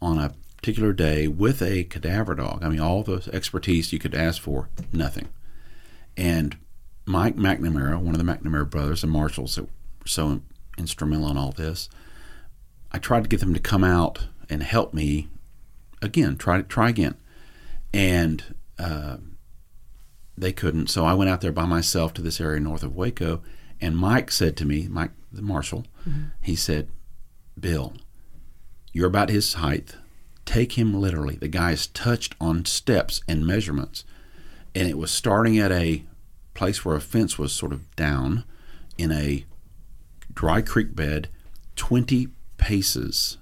[0.00, 2.62] on a particular day with a cadaver dog.
[2.62, 5.28] I mean, all the expertise you could ask for, nothing.
[6.16, 6.56] And
[7.06, 10.42] Mike McNamara, one of the McNamara brothers, the marshals that were so
[10.76, 11.88] instrumental in all this,
[12.92, 15.28] I tried to get them to come out and help me
[16.02, 17.16] again, try try again,
[17.92, 19.18] and uh,
[20.36, 20.88] they couldn't.
[20.88, 23.42] So I went out there by myself to this area north of Waco,
[23.80, 25.86] and Mike said to me, Mike the marshal,
[26.40, 26.88] he said,
[27.58, 27.94] "Bill,
[28.92, 29.96] you're about his height.
[30.44, 31.36] Take him literally.
[31.36, 34.04] The guy is touched on steps and measurements,
[34.74, 36.02] and it was starting at a
[36.54, 38.44] place where a fence was sort of down
[38.98, 39.44] in a
[40.34, 41.28] dry creek bed,
[41.76, 43.38] 20 paces.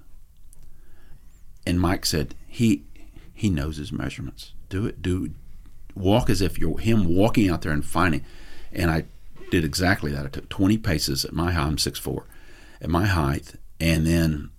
[1.65, 2.83] And Mike said, he
[3.39, 4.51] he knows his measurements.
[4.67, 5.29] Do it, do
[5.95, 8.25] walk as if you're him walking out there and finding.
[8.73, 9.05] And I
[9.49, 10.25] did exactly that.
[10.25, 11.65] I took 20 paces at my height.
[11.67, 12.23] I'm 6'4",
[12.81, 14.49] at my height, and then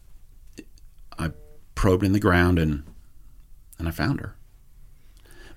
[1.18, 1.32] I
[1.74, 2.82] probed in the ground and
[3.78, 4.34] and I found her.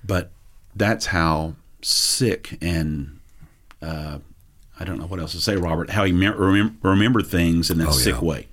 [0.04, 0.32] But
[0.76, 3.20] that's how sick and
[3.82, 4.20] uh,
[4.80, 5.92] I don't know what else to say, Robert.
[5.92, 8.22] How he me- remem- remembered things in that Oh, sick yeah.
[8.22, 8.48] way.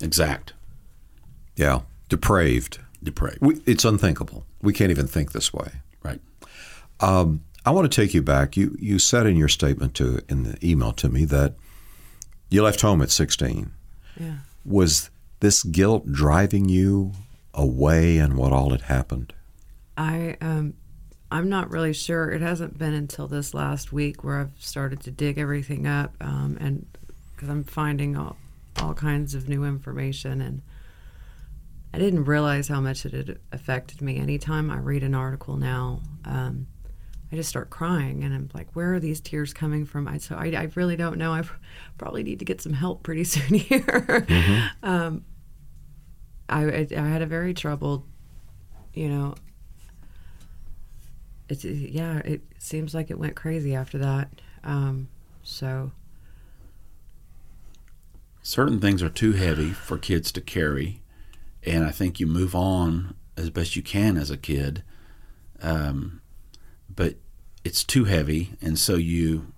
[0.00, 0.52] Exact.
[1.56, 2.78] Yeah, depraved.
[3.02, 3.38] Depraved.
[3.40, 4.44] We, it's unthinkable.
[4.60, 5.68] We can't even think this way.
[6.02, 6.20] Right.
[7.00, 8.56] Um, I want to take you back.
[8.56, 11.54] You you said in your statement to in the email to me that
[12.48, 13.72] you left home at 16.
[14.20, 14.36] yeah.
[14.64, 15.10] Was
[15.40, 17.12] this guilt driving you
[17.54, 19.32] away and what all had happened?
[19.96, 20.74] I um,
[21.32, 22.30] I'm not really sure.
[22.30, 26.58] It hasn't been until this last week where I've started to dig everything up, um,
[26.60, 26.86] and
[27.34, 28.36] because I'm finding all,
[28.80, 30.60] all kinds of new information, and
[31.94, 34.18] I didn't realize how much it had affected me.
[34.18, 36.66] Anytime I read an article now, um,
[37.30, 40.36] I just start crying, and I'm like, "Where are these tears coming from?" I so
[40.36, 41.32] I, I really don't know.
[41.32, 41.42] I
[41.98, 44.26] probably need to get some help pretty soon here.
[44.82, 45.24] um,
[46.48, 48.04] I, I I had a very troubled,
[48.94, 49.34] you know,
[51.52, 54.30] it's yeah it seems like it went crazy after that
[54.64, 55.06] um
[55.42, 55.92] so
[58.42, 61.01] certain things are too heavy for kids to carry,
[61.64, 64.82] and I think you move on as best you can as a kid.
[65.60, 66.20] Um,
[66.94, 67.16] but
[67.64, 69.52] it's too heavy, and so you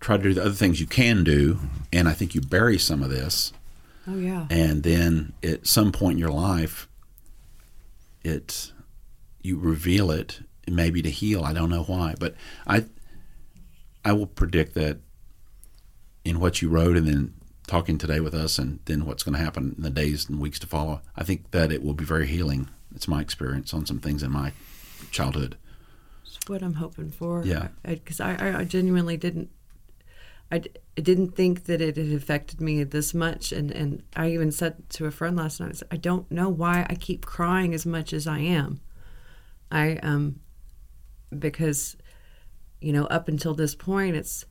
[0.00, 1.58] try to do the other things you can do,
[1.92, 3.52] and I think you bury some of this,
[4.08, 4.46] Oh yeah.
[4.50, 6.88] and then at some point in your life,
[8.24, 8.72] it
[9.42, 11.44] you reveal it, maybe to heal.
[11.44, 12.34] I don't know why, but
[12.66, 12.86] I
[14.04, 14.98] I will predict that
[16.24, 17.34] in what you wrote, and then
[17.66, 20.58] talking today with us, and then what's going to happen in the days and weeks
[20.60, 21.00] to follow.
[21.16, 22.68] I think that it will be very healing.
[22.94, 24.52] It's my experience on some things in my
[25.10, 25.56] childhood.
[26.24, 27.42] It's what I'm hoping for.
[27.44, 27.68] Yeah.
[27.84, 29.50] Because I, I, I genuinely didn't.
[30.50, 34.30] I, d- I didn't think that it had affected me this much, and, and I
[34.32, 37.24] even said to a friend last night, I, said, I don't know why I keep
[37.24, 38.80] crying as much as I am.
[39.70, 40.40] I um,
[41.38, 41.96] because,
[42.82, 44.44] you know, up until this point, it's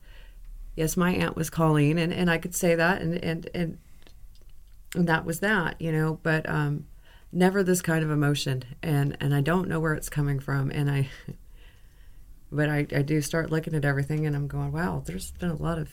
[0.76, 3.78] yes, my aunt was Colleen, and, and I could say that, and and and
[4.94, 6.86] and that was that, you know, but um,
[7.32, 10.90] never this kind of emotion, and and I don't know where it's coming from, and
[10.90, 11.08] I.
[12.54, 15.56] But I, I do start looking at everything and I'm going, wow, there's been a
[15.56, 15.88] lot of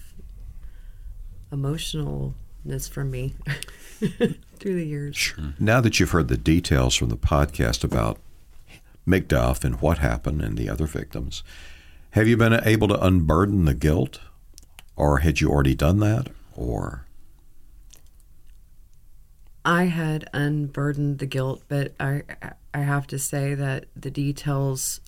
[1.54, 3.34] emotionalness from me
[4.00, 5.16] through the years.
[5.16, 5.54] Sure.
[5.58, 8.18] Now that you've heard the details from the podcast about
[9.08, 11.44] McDuff and what happened and the other victims,
[12.12, 14.20] have you been able to unburden the guilt?
[15.00, 16.28] Or had you already done that?
[16.58, 17.06] Or
[19.64, 22.24] I had unburdened the guilt, but I
[22.74, 25.00] I have to say that the details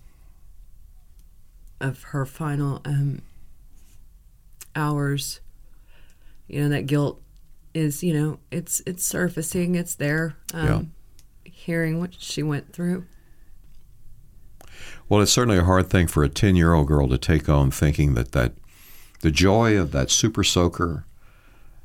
[1.81, 3.21] of her final um,
[4.77, 5.41] hours,
[6.47, 7.21] you know, that guilt
[7.73, 10.37] is, you know, it's it's surfacing, it's there.
[10.53, 10.93] Um,
[11.43, 13.05] Hearing what she went through.
[15.09, 17.71] Well, it's certainly a hard thing for a 10 year old girl to take on
[17.71, 18.53] thinking that, that
[19.21, 21.05] the joy of that super soaker.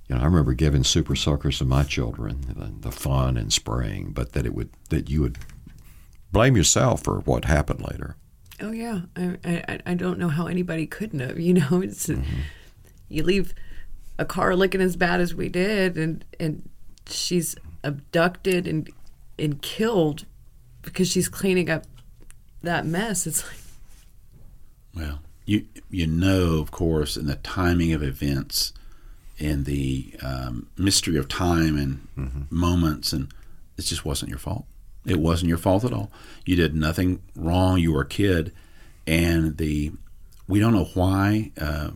[0.09, 4.12] You know, I remember giving super soakers to my children, the, the fun and spraying,
[4.12, 5.39] but that it would that you would
[6.32, 8.16] blame yourself for what happened later.
[8.61, 11.39] Oh yeah, I I, I don't know how anybody couldn't have.
[11.47, 12.41] You know, it's mm-hmm.
[13.09, 13.55] you leave
[14.18, 16.68] a car looking as bad as we did, and and
[17.09, 18.89] she's abducted and
[19.39, 20.24] and killed
[20.82, 21.84] because she's cleaning up
[22.62, 23.26] that mess.
[23.26, 23.59] It's like
[24.95, 28.74] Well, you you know, of course, in the timing of events,
[29.38, 33.32] and the um, mystery of time and moments, and
[33.78, 34.66] it just wasn't your fault.
[35.07, 36.11] It wasn't your fault at all.
[36.44, 37.78] You did nothing wrong.
[37.78, 38.53] You were a kid,
[39.07, 39.92] and the
[40.49, 41.53] we don't know why.
[41.59, 41.92] Uh,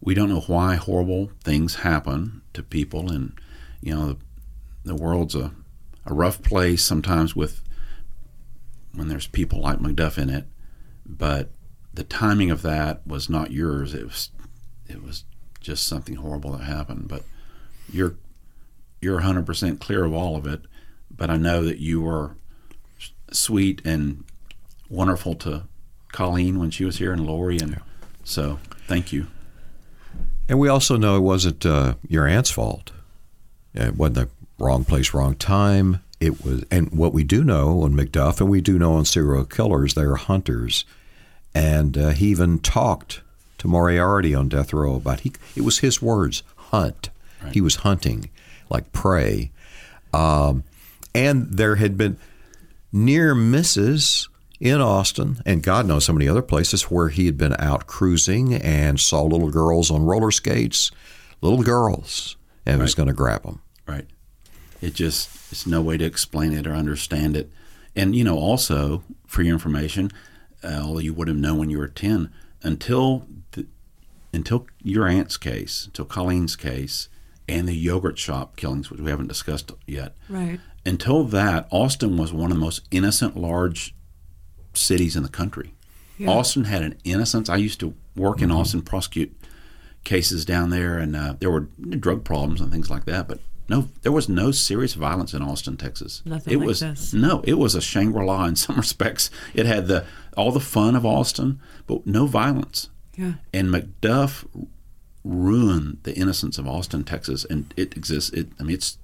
[0.00, 3.38] we don't know why horrible things happen to people, and
[3.80, 4.18] you know the,
[4.84, 5.52] the world's a,
[6.06, 7.62] a rough place sometimes with
[8.94, 10.46] when there's people like McDuff in it,
[11.06, 11.50] but
[11.94, 13.94] the timing of that was not yours.
[13.94, 14.30] It was
[14.88, 15.24] it was
[15.60, 17.08] just something horrible that happened.
[17.08, 17.22] But
[17.90, 18.16] you're
[19.00, 20.62] you're 100 percent clear of all of it.
[21.10, 22.36] But I know that you were
[23.30, 24.24] sweet and
[24.88, 25.64] wonderful to
[26.12, 27.80] Colleen when she was here and Lori, and
[28.24, 29.26] so thank you.
[30.48, 32.92] And we also know it wasn't uh, your aunt's fault.
[33.74, 34.28] It wasn't the
[34.58, 36.02] wrong place, wrong time.
[36.20, 39.44] It was, and what we do know on McDuff, and we do know on serial
[39.44, 40.84] killers, they are hunters.
[41.54, 43.20] And uh, he even talked
[43.58, 45.32] to Moriarty on death row about he.
[45.54, 47.10] It was his words, hunt.
[47.50, 48.30] He was hunting
[48.70, 49.50] like prey.
[50.14, 50.64] Um,
[51.14, 52.16] and there had been
[52.92, 54.28] near misses
[54.60, 58.54] in Austin, and God knows so many other places where he had been out cruising
[58.54, 60.90] and saw little girls on roller skates,
[61.40, 63.60] little girls, and was going to grab them.
[63.86, 64.06] Right.
[64.80, 67.50] It just it's no way to explain it or understand it.
[67.96, 70.10] And you know, also for your information,
[70.64, 72.32] uh, although you would have known when you were ten,
[72.62, 73.66] until the,
[74.32, 77.08] until your aunt's case, until Colleen's case,
[77.48, 80.14] and the yogurt shop killings, which we haven't discussed yet.
[80.28, 80.60] right.
[80.84, 83.94] Until that, Austin was one of the most innocent large
[84.74, 85.74] cities in the country.
[86.18, 86.28] Yeah.
[86.28, 87.48] Austin had an innocence.
[87.48, 89.32] I used to work in Austin, prosecute
[90.02, 93.28] cases down there, and uh, there were drug problems and things like that.
[93.28, 93.38] But
[93.68, 96.20] no, there was no serious violence in Austin, Texas.
[96.24, 97.14] Nothing it like was this.
[97.14, 99.30] no, it was a Shangri La in some respects.
[99.54, 100.04] It had the
[100.36, 102.88] all the fun of Austin, but no violence.
[103.16, 103.34] Yeah.
[103.52, 104.44] And McDuff
[105.24, 108.30] ruined the innocence of Austin, Texas, and it exists.
[108.30, 108.98] It, I mean, it's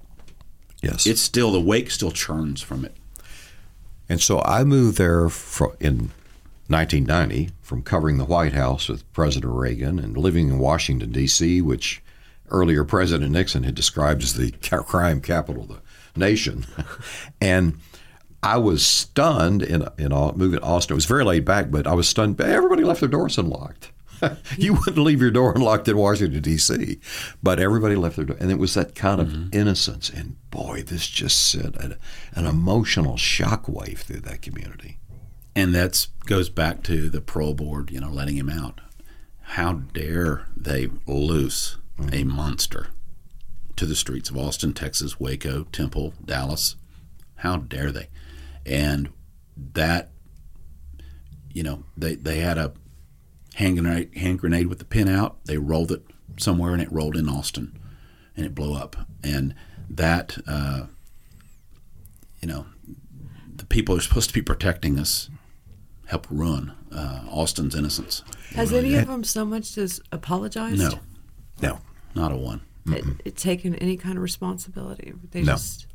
[0.81, 1.05] Yes.
[1.05, 2.95] it's still the wake still churns from it.
[4.07, 6.11] And so I moved there fro- in
[6.67, 12.01] 1990 from covering the White House with President Reagan and living in Washington, D.C., which
[12.49, 15.79] earlier President Nixon had described as the crime capital of the
[16.19, 16.65] nation.
[17.41, 17.77] and
[18.41, 20.93] I was stunned in, in moving to Austin.
[20.93, 22.39] It was very laid back, but I was stunned.
[22.39, 23.91] Everybody left their doors unlocked.
[24.57, 26.99] you wouldn't leave your door unlocked in Washington, D.C.,
[27.41, 28.37] but everybody left their door.
[28.39, 29.49] And it was that kind of mm-hmm.
[29.53, 30.09] innocence.
[30.09, 31.95] And boy, this just sent an,
[32.33, 34.99] an emotional shockwave through that community.
[35.55, 38.81] and that goes back to the parole board, you know, letting him out.
[39.41, 42.13] How dare they loose mm-hmm.
[42.13, 42.87] a monster
[43.75, 46.75] to the streets of Austin, Texas, Waco, Temple, Dallas?
[47.37, 48.09] How dare they?
[48.69, 49.09] And
[49.73, 50.11] that,
[51.51, 52.71] you know, they they had a
[53.55, 55.43] hand grenade, hand grenade with the pin out.
[55.45, 56.03] They rolled it
[56.37, 57.77] somewhere, and it rolled in Austin,
[58.37, 58.95] and it blew up.
[59.23, 59.55] And
[59.89, 60.85] that, uh,
[62.41, 62.67] you know,
[63.55, 65.29] the people who are supposed to be protecting us
[66.05, 68.23] helped ruin uh, Austin's innocence.
[68.55, 70.79] Has any of them so much as apologized?
[70.79, 70.99] No,
[71.61, 71.81] No.
[72.15, 72.61] not a one.
[72.87, 75.13] It, it taken any kind of responsibility?
[75.31, 75.53] They No.
[75.53, 75.85] just,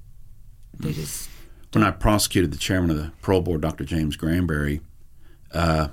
[0.79, 1.29] they just.
[1.75, 3.85] When I prosecuted the chairman of the parole board, Dr.
[3.85, 4.81] James Granberry,
[5.53, 5.89] uh,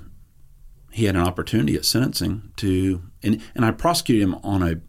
[0.90, 4.80] he had an opportunity at sentencing to, and, and I prosecuted him on a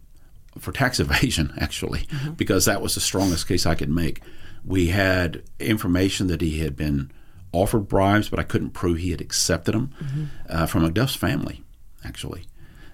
[0.58, 4.22] for tax evasion actually, because that was the strongest case I could make.
[4.64, 7.10] We had information that he had been
[7.52, 11.62] offered bribes, but I couldn't prove he had accepted them uh, from McDuff's family,
[12.04, 12.44] actually.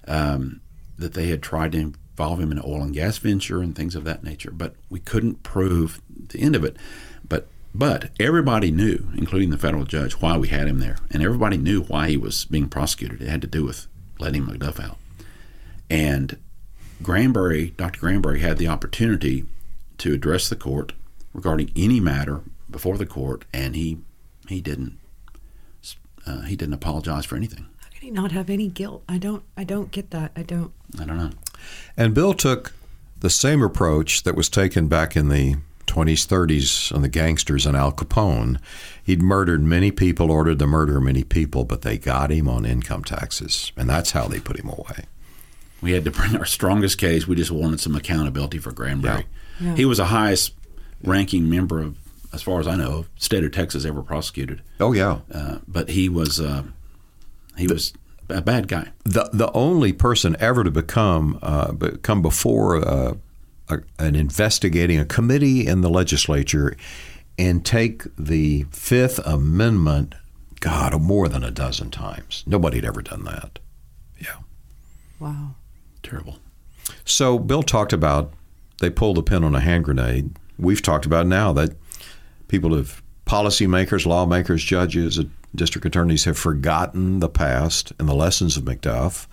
[0.07, 0.61] Um,
[0.98, 3.94] that they had tried to involve him in an oil and gas venture and things
[3.94, 6.76] of that nature, but we couldn't prove the end of it.
[7.26, 11.56] But but everybody knew, including the federal judge, why we had him there, and everybody
[11.56, 13.22] knew why he was being prosecuted.
[13.22, 13.86] It had to do with
[14.18, 14.98] letting McDuff out.
[15.88, 16.36] And
[17.02, 18.00] Granberry, Dr.
[18.00, 19.46] Granberry, had the opportunity
[19.98, 20.92] to address the court
[21.32, 23.98] regarding any matter before the court, and he
[24.48, 24.98] he didn't
[26.26, 27.68] uh, he didn't apologize for anything.
[27.78, 29.02] How can he not have any guilt?
[29.08, 29.42] I don't.
[29.56, 30.32] I don't get that.
[30.36, 30.72] I don't.
[30.98, 31.30] I don't know.
[31.96, 32.72] And Bill took
[33.20, 35.56] the same approach that was taken back in the
[35.87, 38.59] 20s, 30s on the gangsters and Al Capone.
[39.03, 42.64] He'd murdered many people, ordered the murder of many people, but they got him on
[42.64, 45.07] income taxes, and that's how they put him away.
[45.83, 47.26] We had to bring our strongest case.
[47.26, 49.26] We just wanted some accountability for Granberry.
[49.61, 49.74] Yeah.
[49.74, 50.53] He was the highest
[51.03, 51.97] ranking member of,
[52.33, 54.62] as far as I know, of state of Texas ever prosecuted.
[54.78, 56.64] Oh yeah, Uh, but he was uh,
[57.57, 57.93] he was
[58.28, 58.89] a bad guy.
[59.05, 63.14] the the only person ever to become uh, be- come before uh,
[63.70, 66.76] a, an investigating a committee in the legislature
[67.38, 70.14] and take the Fifth Amendment,
[70.60, 72.44] God, more than a dozen times.
[72.46, 73.58] Nobody had ever done that.
[74.18, 74.36] Yeah.
[75.18, 75.54] Wow.
[76.02, 76.38] Terrible.
[77.04, 78.32] So Bill talked about
[78.80, 80.36] they pulled the pin on a hand grenade.
[80.58, 81.70] We've talked about now that
[82.48, 88.56] people have policymakers, lawmakers, judges, uh, district attorneys have forgotten the past and the lessons
[88.56, 89.26] of McDuff,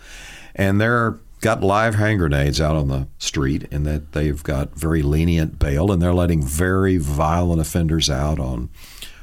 [0.55, 5.01] and they're got live hand grenades out on the street, and that they've got very
[5.01, 8.69] lenient bail, and they're letting very violent offenders out on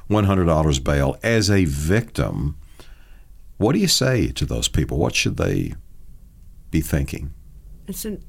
[0.07, 2.57] one hundred dollars bail as a victim.
[3.59, 4.97] What do you say to those people?
[4.97, 5.75] What should they
[6.71, 7.35] be thinking?
[7.87, 8.25] It's an.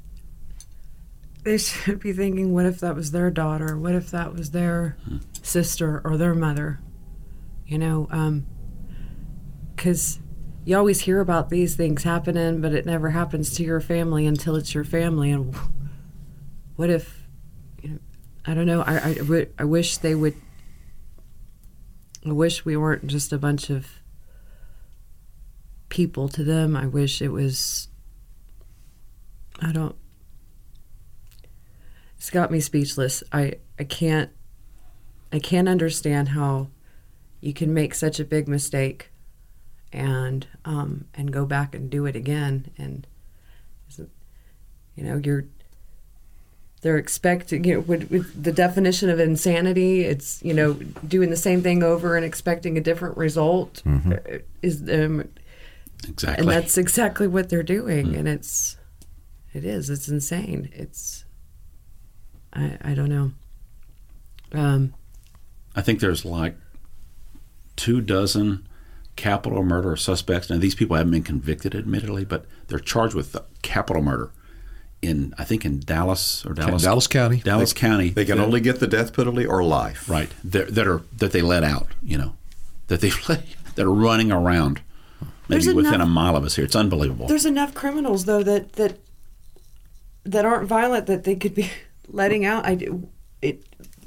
[1.43, 3.77] They should be thinking, what if that was their daughter?
[3.77, 5.19] What if that was their hmm.
[5.41, 6.81] sister or their mother?
[7.65, 8.45] You know, um,
[9.73, 10.19] because
[10.65, 14.55] you always hear about these things happening, but it never happens to your family until
[14.55, 15.31] it's your family.
[15.31, 15.55] And
[16.75, 17.27] what if,
[17.81, 17.99] you know,
[18.45, 18.81] I don't know.
[18.81, 20.35] I, I, I wish they would.
[22.27, 23.87] I wish we weren't just a bunch of
[25.89, 26.75] people to them.
[26.75, 27.87] I wish it was
[29.61, 29.95] I don't.
[32.17, 33.23] It's got me speechless.
[33.31, 34.31] I I can't.
[35.31, 36.69] I can't understand how
[37.41, 39.11] you can make such a big mistake,
[39.95, 43.07] and um and go back and do it again, and
[44.95, 45.45] you know you're.
[46.81, 50.01] They're expecting you know with, with the definition of insanity.
[50.03, 50.73] It's you know
[51.07, 53.81] doing the same thing over and expecting a different result.
[53.87, 54.17] uh,
[54.61, 55.27] Is um,
[56.07, 56.41] Exactly.
[56.43, 58.77] and that's exactly what they're doing and it's
[59.53, 61.25] it is it's insane it's
[62.53, 63.31] i i don't know
[64.53, 64.93] um
[65.75, 66.55] I think there's like
[67.75, 68.67] two dozen
[69.15, 70.49] capital murder suspects.
[70.49, 74.31] Now, these people haven't been convicted, admittedly, but they're charged with capital murder
[75.01, 77.37] in, I think, in Dallas or Dallas, Dallas County.
[77.41, 78.09] Dallas They- County.
[78.09, 80.09] They can that- only get the death penalty or life.
[80.09, 81.87] right that, that are that they let out.
[82.03, 82.35] You know,
[82.87, 83.09] that they
[83.75, 84.81] that are running around,
[85.47, 86.65] maybe There's within enough- a mile of us here.
[86.65, 87.27] It's unbelievable.
[87.27, 88.97] there's enough criminals though that that
[90.23, 91.69] that aren't violent that they could be
[92.09, 93.07] letting out i do-
[93.41, 93.63] it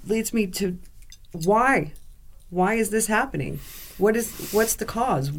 [0.06, 0.78] leads me to
[1.32, 1.92] why
[2.50, 3.60] why is this happening
[3.98, 5.30] what is what's the cause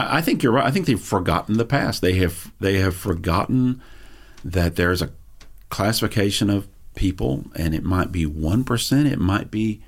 [0.00, 0.66] I I think you're right.
[0.66, 2.00] I think they've forgotten the past.
[2.02, 3.80] They have they have forgotten
[4.44, 5.10] that there's a
[5.70, 9.06] classification of people, and it might be one percent.
[9.06, 9.82] It might be,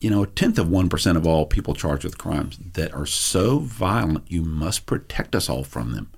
[0.00, 3.06] you know, a tenth of one percent of all people charged with crimes that are
[3.06, 4.30] so violent.
[4.30, 6.10] You must protect us all from them.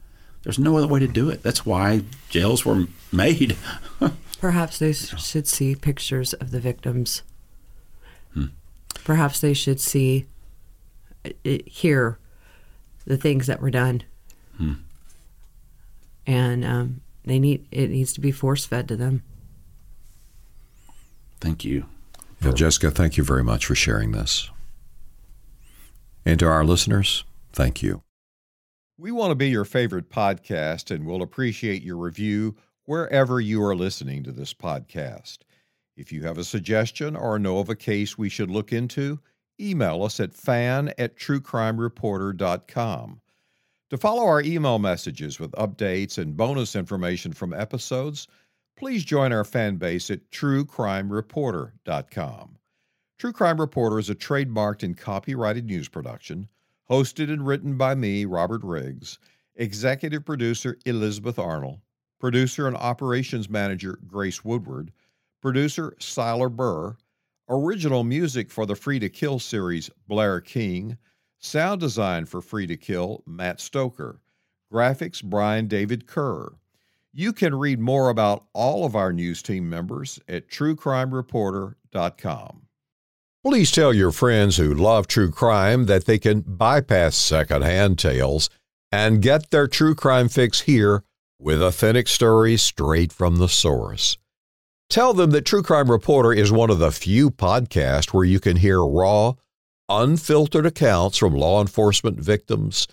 [0.43, 1.43] There's no other way to do it.
[1.43, 3.57] That's why jails were made.
[4.41, 7.23] Perhaps they should see pictures of the victims.
[8.35, 8.49] Hmm.
[9.05, 10.27] Perhaps they should see
[11.45, 12.18] hear
[13.07, 14.03] the things that were done.
[14.57, 14.75] Hmm.
[16.27, 19.22] And um, they need it needs to be force fed to them.
[21.41, 21.87] Thank you.
[22.43, 24.51] Well, Jessica, thank you very much for sharing this.
[26.27, 28.03] And to our listeners, thank you.
[28.99, 33.75] We want to be your favorite podcast and we'll appreciate your review wherever you are
[33.75, 35.39] listening to this podcast.
[35.97, 39.20] If you have a suggestion or know of a case we should look into,
[39.61, 43.21] email us at fan at truecrimereporter.com.
[43.91, 48.27] To follow our email messages with updates and bonus information from episodes,
[48.77, 52.59] please join our fan base at truecrimereporter.com.
[53.19, 56.49] True Crime Reporter is a trademarked and copyrighted news production,
[56.91, 59.21] hosted and written by me, Robert Riggs,
[59.55, 61.79] executive producer Elizabeth Arnold,
[62.19, 64.91] producer and operations manager Grace Woodward,
[65.41, 66.97] producer Siler Burr,
[67.49, 70.99] original music for the Free to Kill series Blair King,
[71.38, 74.20] sound design for Free to Kill Matt Stoker,
[74.72, 76.55] graphics Brian David Kerr.
[77.12, 82.62] You can read more about all of our news team members at truecrimereporter.com.
[83.45, 88.49] Please tell your friends who love true crime that they can bypass secondhand tales
[88.90, 91.05] and get their true crime fix here
[91.38, 94.16] with authentic stories straight from the source.
[94.91, 98.57] Tell them that True Crime Reporter is one of the few podcasts where you can
[98.57, 99.35] hear raw,
[99.89, 102.87] unfiltered accounts from law enforcement victims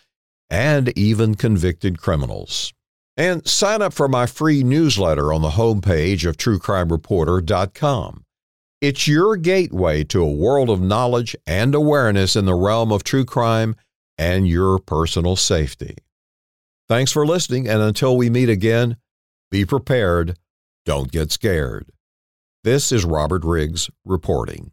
[0.50, 2.74] and even convicted criminals.
[3.18, 8.24] And sign up for my free newsletter on the homepage of truecrimereporter.com.
[8.82, 13.26] It's your gateway to a world of knowledge and awareness in the realm of true
[13.26, 13.76] crime
[14.18, 15.98] and your personal safety.
[16.90, 18.98] Thanks for listening, and until we meet again,
[19.52, 20.38] be prepared,
[20.86, 21.92] don't get scared.
[22.64, 24.72] This is Robert Riggs reporting.